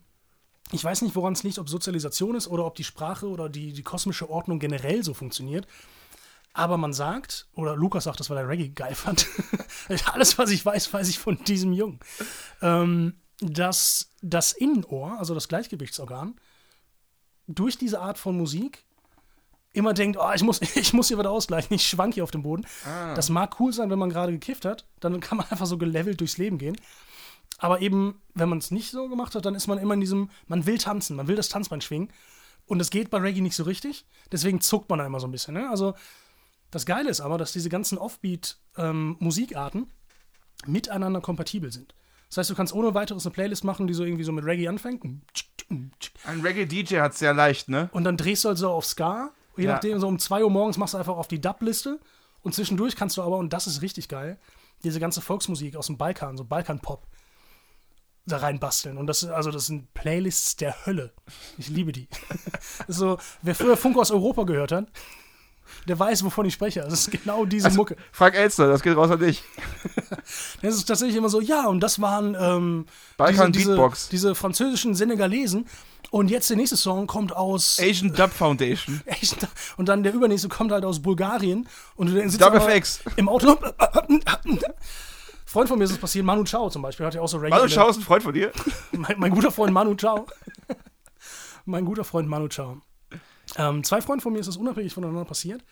[0.71, 3.73] ich weiß nicht, woran es liegt, ob Sozialisation ist oder ob die Sprache oder die,
[3.73, 5.65] die kosmische Ordnung generell so funktioniert.
[6.53, 9.27] Aber man sagt, oder Lukas sagt das, weil er Reggae geil fand.
[10.13, 11.99] Alles, was ich weiß, weiß ich von diesem Jungen.
[12.61, 16.35] Ähm, dass das Innenohr, also das Gleichgewichtsorgan,
[17.47, 18.83] durch diese Art von Musik
[19.73, 22.43] immer denkt, oh, ich, muss, ich muss hier wieder ausgleichen, ich schwank hier auf dem
[22.43, 22.65] Boden.
[23.15, 26.19] Das mag cool sein, wenn man gerade gekifft hat, dann kann man einfach so gelevelt
[26.19, 26.75] durchs Leben gehen.
[27.57, 30.29] Aber eben, wenn man es nicht so gemacht hat, dann ist man immer in diesem,
[30.47, 32.09] man will tanzen, man will das Tanzbein schwingen.
[32.65, 34.05] Und das geht bei Reggae nicht so richtig.
[34.31, 35.55] Deswegen zuckt man da immer so ein bisschen.
[35.55, 35.69] Ne?
[35.69, 35.95] Also,
[36.71, 39.87] das Geile ist aber, dass diese ganzen Offbeat-Musikarten
[40.65, 41.95] miteinander kompatibel sind.
[42.29, 44.67] Das heißt, du kannst ohne weiteres eine Playlist machen, die so irgendwie so mit Reggae
[44.67, 45.03] anfängt.
[45.71, 47.89] Ein Reggae-DJ hat es sehr leicht, ne?
[47.91, 49.31] Und dann drehst du halt so auf Ska.
[49.57, 49.73] Je Ja.
[49.73, 51.99] nachdem, so um 2 Uhr morgens machst du einfach auf die Dub-Liste.
[52.41, 54.39] Und zwischendurch kannst du aber, und das ist richtig geil,
[54.83, 57.05] diese ganze Volksmusik aus dem Balkan, so Balkan-Pop,
[58.25, 58.97] da reinbasteln.
[58.97, 61.11] Und das, also das sind Playlists der Hölle.
[61.57, 62.07] Ich liebe die.
[62.87, 64.87] So, wer früher Funk aus Europa gehört hat,
[65.87, 66.81] der weiß, wovon ich spreche.
[66.81, 67.95] Das ist genau diese Also, Mucke.
[68.11, 69.43] Frank Elster, das geht raus an dich.
[70.61, 72.85] Das ist tatsächlich immer so, ja, und das waren ähm,
[73.17, 74.09] Balkan diese, Beatbox.
[74.09, 75.65] diese, diese französischen Senegalesen.
[76.11, 79.01] Und jetzt der nächste Song kommt aus Asian Dub Foundation.
[79.77, 82.99] Und dann der übernächste kommt halt aus Bulgarien und du sitzt FX.
[83.15, 83.57] im Auto.
[85.45, 87.55] Freund von mir ist es passiert, Manu Chao zum Beispiel, hat ja auch so Reggae.
[87.55, 88.51] Hallo, Schau, ist ein Freund von dir.
[88.91, 90.25] Mein, mein guter Freund Manu Chao.
[91.65, 92.81] mein guter Freund Manu Chao.
[93.57, 95.63] Ähm, zwei Freunde von mir ist das unabhängig voneinander passiert.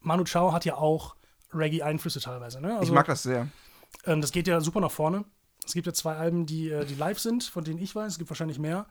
[0.00, 1.16] Manu Chao hat ja auch
[1.52, 2.60] Reggae-Einflüsse teilweise.
[2.60, 2.70] Ne?
[2.72, 3.48] Ich Also, mag das sehr.
[4.04, 5.24] ähm, das geht ja super nach vorne.
[5.64, 8.12] Es gibt ja zwei Alben, die, äh, die live sind, von denen ich weiß.
[8.12, 8.86] Es gibt wahrscheinlich mehr.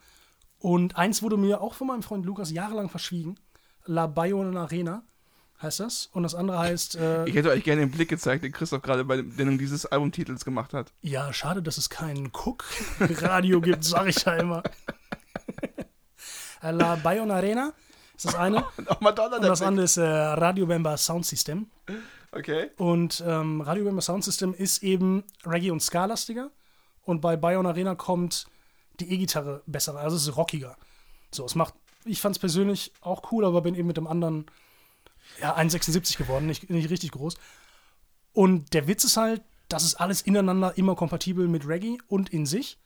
[0.59, 3.37] Und eins wurde mir auch von meinem Freund Lukas jahrelang verschwiegen.
[3.85, 5.03] La Bayona Arena
[5.61, 6.09] heißt das.
[6.11, 9.05] Und das andere heißt, äh, Ich hätte euch gerne den Blick gezeigt, den Christoph gerade
[9.05, 10.91] bei der Nennung dieses Albumtitels gemacht hat.
[11.01, 14.63] ja, schade, dass es keinen Cook-Radio gibt, sag ich ja immer.
[16.61, 17.73] La Bayona Arena
[18.15, 18.63] ist das eine.
[18.77, 21.67] Und Madonna Und das der andere ist äh, Radio Bemba Sound System.
[22.31, 22.69] Okay.
[22.77, 26.51] Und ähm, Radio Bemba Sound System ist eben Reggae- und Ska-lastiger.
[27.03, 28.47] Und bei Bion Arena kommt
[28.99, 29.95] die E-Gitarre besser.
[29.95, 30.75] Also es ist rockiger.
[31.31, 31.73] So, es macht,
[32.05, 34.45] ich fand es persönlich auch cool, aber bin eben mit dem anderen
[35.41, 37.35] ja, 1,76 geworden, nicht, nicht richtig groß.
[38.33, 42.45] Und der Witz ist halt, das ist alles ineinander immer kompatibel mit Reggae und in
[42.45, 42.77] sich.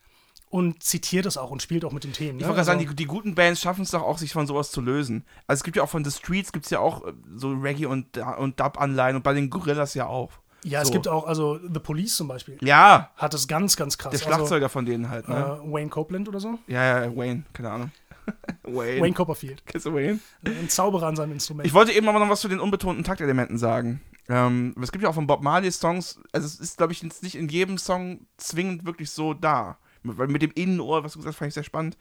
[0.52, 2.40] Und zitiert es auch und spielt auch mit den Themen.
[2.40, 2.48] Ich ne?
[2.50, 4.72] wollte gerade Also- sagen, die, die guten Bands schaffen es doch auch, sich von sowas
[4.72, 5.24] zu lösen.
[5.46, 7.86] Also es gibt ja auch von The Streets gibt es ja auch äh, so Reggae
[7.86, 10.32] und, und Dub-Anleihen und bei den Gorillas ja auch.
[10.64, 10.94] Ja, es So.
[10.94, 14.12] gibt auch, also The Police zum Beispiel, Ja, hat das ganz, ganz krass.
[14.12, 15.36] der Schlagzeuger von denen halt, ne?
[15.36, 16.58] Also, äh, Wayne Copeland oder so.
[16.68, 17.92] Ja, ja, Wayne, keine Ahnung.
[18.64, 19.02] Wayne.
[19.02, 19.64] Wayne Copperfield.
[19.66, 20.20] Kennst du Wayne?
[20.46, 21.66] Ein Zauberer an seinem Instrument.
[21.68, 24.02] Ich wollte eben aber noch was zu den unbetonten Taktelementen sagen.
[24.28, 27.24] Ähm, es gibt ja auch von Bob Marley Songs, also es ist, glaube ich, jetzt
[27.24, 29.78] nicht in jedem Song zwingend wirklich so da.
[30.18, 31.98] Weil mit dem Innenohr, was du gesagt hast, fand ich sehr spannend.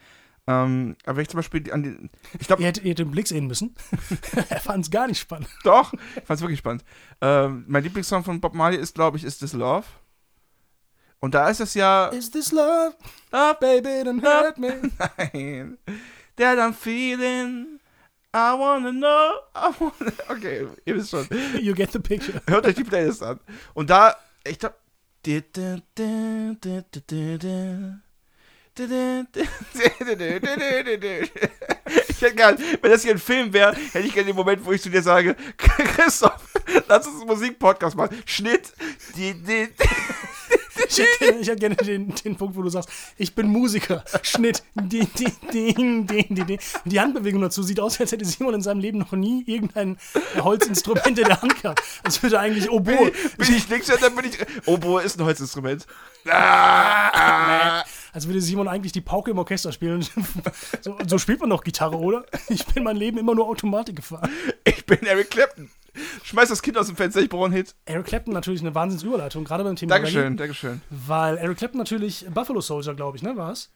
[0.46, 2.10] Ähm, aber wenn ich zum Beispiel an den.
[2.38, 3.74] Ich glaube, Ihr hättet, den Blick sehen müssen.
[4.48, 5.48] er fand es gar nicht spannend.
[5.64, 6.84] doch, ich fand es wirklich spannend.
[7.20, 9.84] Ähm, mein Lieblingssong von Bob Marley ist, glaube ich, ist This Love.
[11.20, 12.06] Und da ist es ja.
[12.08, 12.94] Is this love?
[13.32, 14.90] Ah, Baby, don't hurt me.
[15.32, 15.78] Nein.
[16.36, 17.80] That I'm feeling.
[18.32, 19.32] I wanna know.
[19.54, 20.12] I wanna.
[20.28, 21.26] Okay, ihr wisst schon.
[21.60, 22.40] You get the picture.
[22.46, 23.40] Hört euch die Playlist an.
[23.74, 24.76] Und da, ich glaube.
[32.08, 34.72] Ich hätte gern, wenn das hier ein Film wäre, hätte ich gerne den Moment, wo
[34.72, 36.42] ich zu dir sage, Christoph,
[36.86, 38.22] lass uns einen Musikpodcast machen.
[38.26, 38.72] Schnitt.
[40.88, 44.04] Ich hätte gerne, ich hätte gerne den, den Punkt, wo du sagst, ich bin Musiker.
[44.22, 44.62] Schnitt.
[44.74, 48.80] Ding, ding, ding, ding, ding, die Handbewegung dazu sieht aus, als hätte Simon in seinem
[48.80, 49.98] Leben noch nie irgendein
[50.38, 51.82] Holzinstrument in der Hand gehabt.
[52.02, 53.10] Als würde eigentlich Oboe.
[53.10, 54.38] bin, bin ich links, dann bin ich.
[54.66, 55.86] Oboe ist ein Holzinstrument.
[56.26, 57.84] Ah, ah.
[58.12, 60.06] Als würde Simon eigentlich die Pauke im Orchester spielen.
[60.80, 62.24] So, so spielt man doch Gitarre, oder?
[62.48, 64.30] Ich bin mein Leben immer nur Automatik gefahren.
[64.64, 65.70] Ich bin Eric Clapton.
[66.24, 67.74] Schmeiß das Kind aus dem Fenster, ich brauche einen Hit.
[67.86, 70.80] Eric Clapton natürlich eine Wahnsinnsüberleitung, gerade beim Thema Dankeschön, Reggae, Dankeschön.
[70.90, 73.70] weil Eric Clapton natürlich Buffalo Soldier, glaube ich, ne, war es?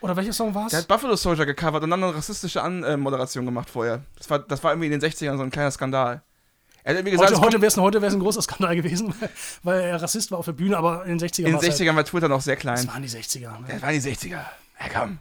[0.00, 0.82] Oder welcher Song war Der es?
[0.84, 4.02] hat Buffalo Soldier gecovert und dann eine rassistische Anmoderation gemacht vorher.
[4.18, 6.22] Das war, das war irgendwie in den 60ern so ein kleiner Skandal.
[6.84, 9.14] Er hat irgendwie gesagt, Heute, heute wäre es heute wär's ein großer Skandal gewesen,
[9.62, 11.74] weil, er Rassist war auf der Bühne, aber in den 60ern in den war's halt,
[11.74, 12.88] 60ern war Twitter noch sehr Das klein.
[12.88, 13.60] waren die 60er.
[13.60, 13.66] Ne?
[13.68, 14.30] Das waren die 60er.
[14.30, 14.46] Ja,
[14.92, 15.18] komm.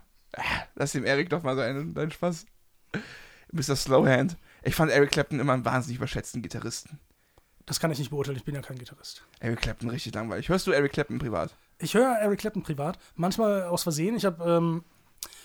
[0.73, 2.45] Lass dem Eric doch mal seinen, seinen Spaß.
[3.51, 3.75] Mr.
[3.75, 4.37] Slowhand.
[4.63, 6.99] Ich fand Eric Clapton immer einen wahnsinnig überschätzten Gitarristen.
[7.65, 9.23] Das kann ich nicht beurteilen, ich bin ja kein Gitarrist.
[9.39, 10.49] Eric Clapton richtig langweilig.
[10.49, 11.55] Hörst du Eric Clapton privat?
[11.79, 14.15] Ich höre Eric Clapton privat, manchmal aus Versehen.
[14.15, 14.83] Ich habe ähm,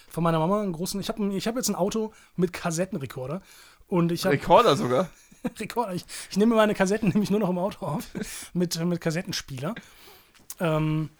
[0.08, 3.42] von meiner Mama einen großen, ich habe ich hab jetzt ein Auto mit Kassettenrekorder
[3.86, 5.08] und ich habe Rekorder sogar.
[5.58, 5.94] Rekorder.
[5.94, 9.74] Ich, ich nehme meine Kassetten nämlich nur noch im Auto auf mit, mit Kassettenspieler.
[10.58, 11.10] Ähm,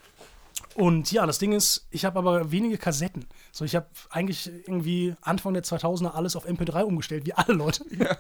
[0.77, 3.25] und ja, das Ding ist, ich habe aber wenige Kassetten.
[3.51, 7.87] So, ich habe eigentlich irgendwie Anfang der 2000er alles auf MP3 umgestellt, wie alle Leute.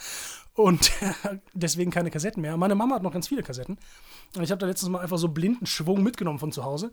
[0.54, 0.90] Und
[1.52, 2.56] deswegen keine Kassetten mehr.
[2.56, 3.76] Meine Mama hat noch ganz viele Kassetten.
[4.34, 6.92] Und ich habe da letztes Mal einfach so blinden Schwung mitgenommen von zu Hause.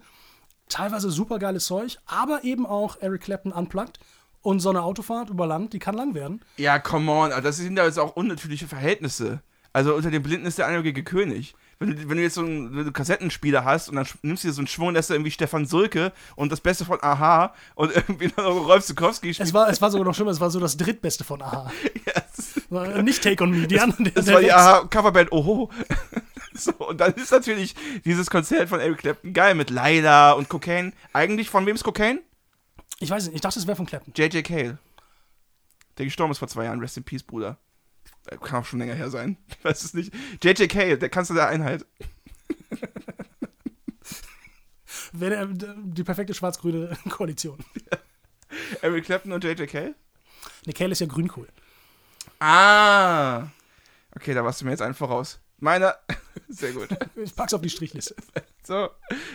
[0.67, 3.99] Teilweise super geiles Zeug, aber eben auch Eric Clapton unplugged.
[4.41, 6.41] Und so eine Autofahrt über Land, die kann lang werden.
[6.57, 7.31] Ja, come on.
[7.31, 9.41] aber Das sind ja jetzt auch unnatürliche Verhältnisse.
[9.71, 11.55] Also unter den Blinden ist der einäugige König.
[11.87, 14.47] Wenn du, wenn du jetzt so einen, wenn du Kassettenspieler hast und dann nimmst du
[14.47, 17.95] dir so einen Schwung, lässt du irgendwie Stefan Sulke und das Beste von Aha und
[17.95, 19.47] irgendwie noch Rolf Zukowski spielt.
[19.47, 21.71] Es war, es war sogar noch schlimmer, es war so das drittbeste von Aha.
[22.15, 24.11] Das- War Nicht Take on Me, die anderen.
[24.15, 24.51] Das der war die.
[24.51, 25.69] Aha-Coverband Oho.
[26.55, 27.73] So, und dann ist natürlich
[28.05, 30.93] dieses Konzert von Eric Clapton geil mit Laila und Cocaine.
[31.11, 32.21] Eigentlich von wem ist Cocaine?
[32.99, 34.13] Ich weiß nicht, ich dachte, es wäre von Clapton.
[34.15, 34.43] J.J.
[34.45, 34.77] Cale.
[35.97, 36.79] Der gestorben ist vor zwei Jahren.
[36.79, 37.57] Rest in Peace, Bruder.
[38.27, 39.37] Äh, Kann auch schon länger her sein.
[39.49, 40.13] Ich weiß es nicht.
[40.43, 40.69] J.J.
[40.69, 41.85] Cale, der Kanzler der Einheit.
[45.13, 47.63] Der- die perfekte schwarz-grüne Koalition.
[48.81, 49.69] Eric Clapton und J.J.
[49.69, 49.95] Cale?
[50.65, 51.47] Ne, Kale ist ja grünkohl.
[52.39, 53.47] Ah.
[54.15, 55.39] Okay, da warst du mir jetzt einen voraus.
[55.59, 55.95] Meiner.
[56.49, 56.89] Sehr gut.
[57.15, 58.15] Ich pack's auf die Strichliste.
[58.63, 58.89] So,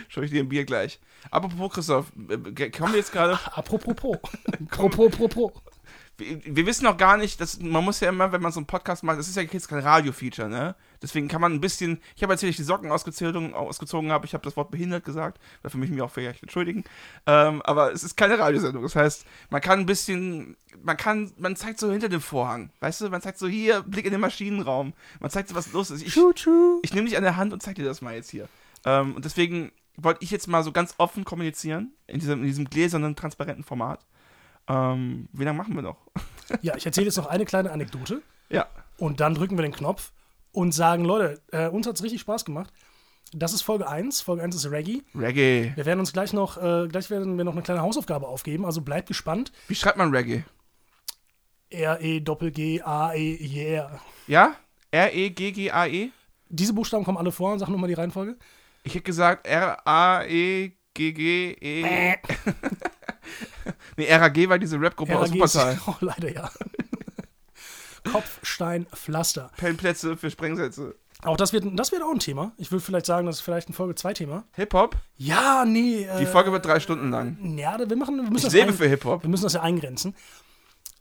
[0.09, 0.99] schau ich dir ein Bier gleich.
[1.31, 3.33] Apropos, Christoph, äh, kommen wir jetzt gerade.
[3.53, 4.19] Apropos pro.
[6.19, 9.03] Wir, wissen noch gar nicht, dass man muss ja immer, wenn man so einen Podcast
[9.03, 10.75] macht, das ist ja jetzt kein Radio-Feature, ne?
[11.01, 12.01] Deswegen kann man ein bisschen.
[12.15, 14.25] Ich habe erzählt, ich die Socken ausgezogen, ausgezogen habe.
[14.25, 15.39] Ich habe das Wort behindert gesagt.
[15.63, 16.83] Dafür möchte ich mich auch vielleicht entschuldigen.
[17.25, 18.83] Ähm, aber es ist keine Radiosendung.
[18.83, 20.57] Das heißt, man kann ein bisschen.
[20.83, 21.31] Man kann.
[21.37, 22.71] Man zeigt so hinter dem Vorhang.
[22.81, 23.09] Weißt du?
[23.09, 24.93] Man zeigt so hier, Blick in den Maschinenraum.
[25.21, 26.01] Man zeigt so, was los ist.
[26.01, 28.49] Ich, ich nehme dich an der Hand und zeig dir das mal jetzt hier.
[28.85, 31.93] Ähm, und deswegen wollte ich jetzt mal so ganz offen kommunizieren.
[32.07, 34.05] In diesem, in diesem gläsernen, transparenten Format.
[34.69, 35.97] Ähm, wie lange machen wir noch?
[36.63, 38.65] Ja, ich erzähle jetzt noch eine kleine Anekdote Ja.
[38.97, 40.11] und dann drücken wir den Knopf
[40.51, 42.73] und sagen, Leute, äh, uns hat's richtig Spaß gemacht.
[43.33, 44.21] Das ist Folge 1.
[44.21, 45.03] Folge 1 ist Reggae.
[45.13, 45.73] Reggae.
[45.75, 48.81] Wir werden uns gleich noch, äh, gleich werden wir noch eine kleine Hausaufgabe aufgeben, also
[48.81, 49.51] bleibt gespannt.
[49.67, 50.43] Wie schreibt man Reggae?
[51.69, 53.99] R-E-Doppel-G-A-E, yeah.
[54.25, 54.55] Ja?
[54.89, 56.09] R-E-G-G-A-E?
[56.49, 58.37] Diese Buchstaben kommen alle vor, sag nochmal die Reihenfolge.
[58.83, 60.73] Ich hätte gesagt E R-A-E-G-G-E.
[63.99, 65.35] nee, R-A-G war diese Rap-Gruppe aus RAG
[65.75, 65.81] ist-.
[65.87, 66.49] Oh, leider ja.
[68.11, 69.51] Kopfstein, Pflaster.
[69.57, 70.95] Pennplätze für Sprengsätze.
[71.23, 72.53] Auch das wird, das wird auch ein Thema.
[72.57, 74.45] Ich würde vielleicht sagen, das ist vielleicht ein Folge 2 Thema.
[74.53, 74.95] Hip-Hop?
[75.17, 76.03] Ja, nee.
[76.03, 77.57] Äh, Die Folge wird drei Stunden lang.
[77.57, 79.23] Ja, wir machen, wir müssen, Ich das lebe für Hip-Hop.
[79.23, 80.15] wir müssen das ja eingrenzen.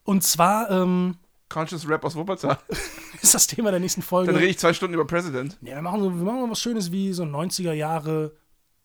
[0.02, 1.16] Und zwar ähm,
[1.48, 2.58] Conscious Rap aus Wuppertal.
[3.22, 4.32] ist das Thema der nächsten Folge.
[4.32, 5.56] Dann rede ich zwei Stunden über President.
[5.62, 8.32] ja, wir machen so, wir machen mal was Schönes wie so 90er Jahre,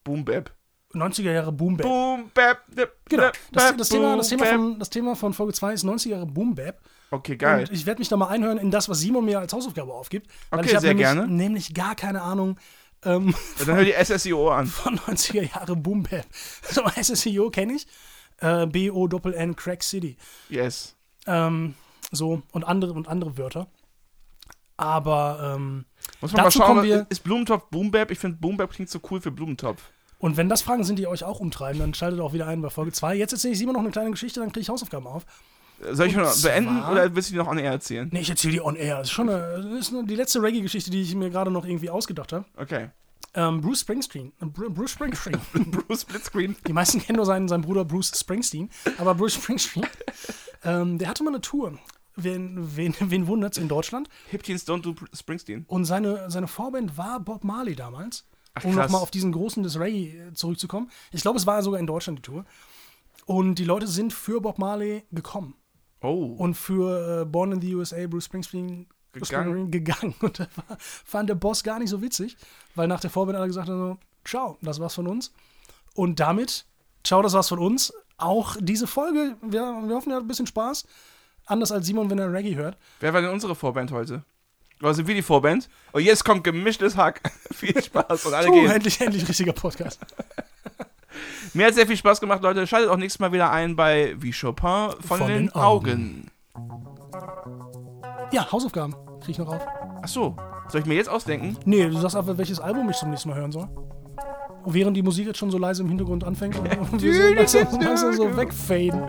[0.03, 0.51] Boom Bap.
[0.93, 1.85] 90er Jahre Boom Bap.
[1.87, 2.59] Boom Bap.
[3.09, 3.29] Genau.
[3.51, 6.55] Das, das, Thema, das, Thema von, das Thema von Folge 2 ist 90er Jahre Boom
[6.55, 6.79] Bap.
[7.11, 7.67] Okay, geil.
[7.67, 10.27] Und ich werde mich da mal einhören in das, was Simon mir als Hausaufgabe aufgibt.
[10.49, 11.27] Weil Okay, sehr nämlich, gerne.
[11.27, 12.57] nämlich gar keine Ahnung
[13.05, 14.67] ähm, Ja, dann hör die SSIO an.
[14.67, 16.25] von 90er Jahre Boom Bap.
[16.69, 17.87] So, SSEO kenne ich.
[18.39, 20.17] Äh, B-O-N-N Crack City.
[20.49, 20.95] Yes.
[21.27, 21.75] Ähm,
[22.11, 23.67] so, und andere, und andere Wörter.
[24.77, 25.85] Aber, ähm,
[26.21, 28.11] Muss man Dazu mal schauen, wir- ist Blumentopf Boom Bap?
[28.11, 29.81] Ich finde Boom Bap klingt so cool für Blumentopf.
[30.23, 32.69] Und wenn das Fragen sind, die euch auch umtreiben, dann schaltet auch wieder ein bei
[32.69, 33.15] Folge 2.
[33.15, 35.25] Jetzt erzähle ich Simon noch eine kleine Geschichte, dann kriege ich Hausaufgaben auf.
[35.91, 38.07] Soll ich schon beenden oder willst du die noch on air erzählen?
[38.09, 38.99] Nee, ich erzähle die on air.
[38.99, 41.89] Das ist schon eine, ist eine, die letzte Reggae-Geschichte, die ich mir gerade noch irgendwie
[41.89, 42.45] ausgedacht habe.
[42.55, 42.89] Okay.
[43.33, 44.31] Ähm, Bruce Springsteen.
[44.41, 45.37] Äh, Bru- Bruce Springsteen.
[45.71, 46.55] Bruce Splitscreen.
[46.67, 48.69] Die meisten kennen nur seinen, seinen Bruder Bruce Springsteen.
[48.99, 49.85] Aber Bruce Springsteen,
[50.63, 51.77] ähm, der hatte mal eine Tour.
[52.15, 54.07] Wen, wen, wen wundert's in Deutschland?
[54.29, 55.65] Hipkins Don't Do Springsteen.
[55.67, 58.25] Und seine, seine Vorband war Bob Marley damals.
[58.55, 60.89] Ach, um nochmal auf diesen Großen des Reggae äh, zurückzukommen.
[61.11, 62.45] Ich glaube, es war sogar in Deutschland die Tour.
[63.25, 65.55] Und die Leute sind für Bob Marley gekommen.
[66.01, 66.35] Oh.
[66.37, 69.25] Und für äh, Born in the USA, Bruce Springsteen Gegangen.
[69.25, 70.15] Springsteen gegangen.
[70.21, 72.35] Und da war, fand der Boss gar nicht so witzig,
[72.75, 75.31] weil nach der Vorband alle gesagt haben: so, Ciao, das war's von uns.
[75.93, 76.65] Und damit,
[77.03, 77.93] ciao, das war's von uns.
[78.17, 80.85] Auch diese Folge, wir, wir hoffen, ihr habt ein bisschen Spaß.
[81.45, 82.77] Anders als Simon, wenn er Reggae hört.
[82.99, 84.23] Wer war denn unsere Vorband heute?
[84.83, 85.69] Oder sind wir die Vorband?
[85.93, 87.21] Und jetzt kommt gemischtes Hack.
[87.53, 88.69] viel Spaß und alle Oh, gehen.
[88.69, 89.99] endlich, endlich richtiger Podcast.
[91.53, 92.67] Mir hat sehr viel Spaß gemacht, Leute.
[92.67, 96.29] Schaltet auch nächstes Mal wieder ein bei Wie Chopin von, Von den, den Augen.
[98.31, 98.93] Ja, Hausaufgaben.
[99.21, 99.65] Krieg ich noch auf.
[100.01, 100.35] Ach so.
[100.67, 101.57] Soll ich mir jetzt ausdenken?
[101.65, 103.69] Nee, du sagst einfach, welches Album ich zum nächsten Mal hören soll.
[104.65, 108.35] Während die Musik jetzt schon so leise im Hintergrund anfängt und, wir so langsam, so
[108.37, 109.03] wegfaden.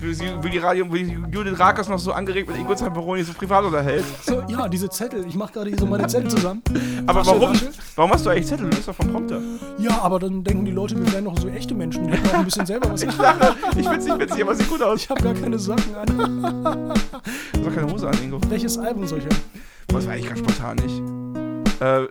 [0.00, 4.04] Wie, die Radio, wie Judith Rakers noch so angeregt mit Ingo Zamperoni so privat unterhält.
[4.22, 5.24] So, ja, diese Zettel.
[5.26, 6.62] Ich mache gerade hier so meine Zettel zusammen.
[7.06, 7.52] Aber warum?
[7.96, 8.68] Warum hast du eigentlich Zettel?
[8.68, 9.40] Du bist doch vom Prompter.
[9.78, 12.06] Ja, aber dann denken die Leute, wir wären doch so echte Menschen.
[12.06, 13.02] Die hätten auch ein bisschen selber was.
[13.74, 15.02] Ich, Ich find's nicht witzig, aber sieht gut aus.
[15.02, 16.06] ich habe gar keine Socken an.
[17.52, 18.40] Du hast keine Hose an, Ingo.
[18.48, 19.36] Welches Album soll ich hören?
[19.88, 20.98] Boah, das war eigentlich ganz spontan nicht.
[21.80, 22.06] Äh,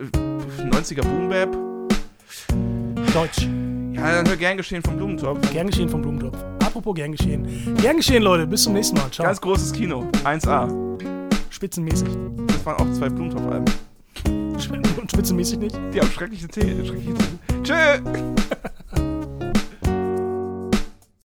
[0.69, 1.72] 90er Boom Bap.
[3.13, 3.47] Deutsch.
[3.93, 5.51] Ja, dann hör gern geschehen vom Blumentopf.
[5.51, 6.35] Gern geschehen vom Blumentopf.
[6.65, 7.75] Apropos gern geschehen.
[7.79, 8.47] Gern geschehen, Leute.
[8.47, 9.11] Bis zum nächsten Mal.
[9.11, 9.27] Ciao.
[9.27, 10.09] Ganz großes Kino.
[10.23, 10.67] 1A.
[11.51, 12.09] Spitzenmäßig.
[12.47, 13.65] Das waren auch zwei Blumentopf-Alben.
[14.99, 15.79] Und spitzenmäßig nicht.
[15.93, 16.91] Die haben schreckliche Titel.
[17.63, 17.73] Tschö!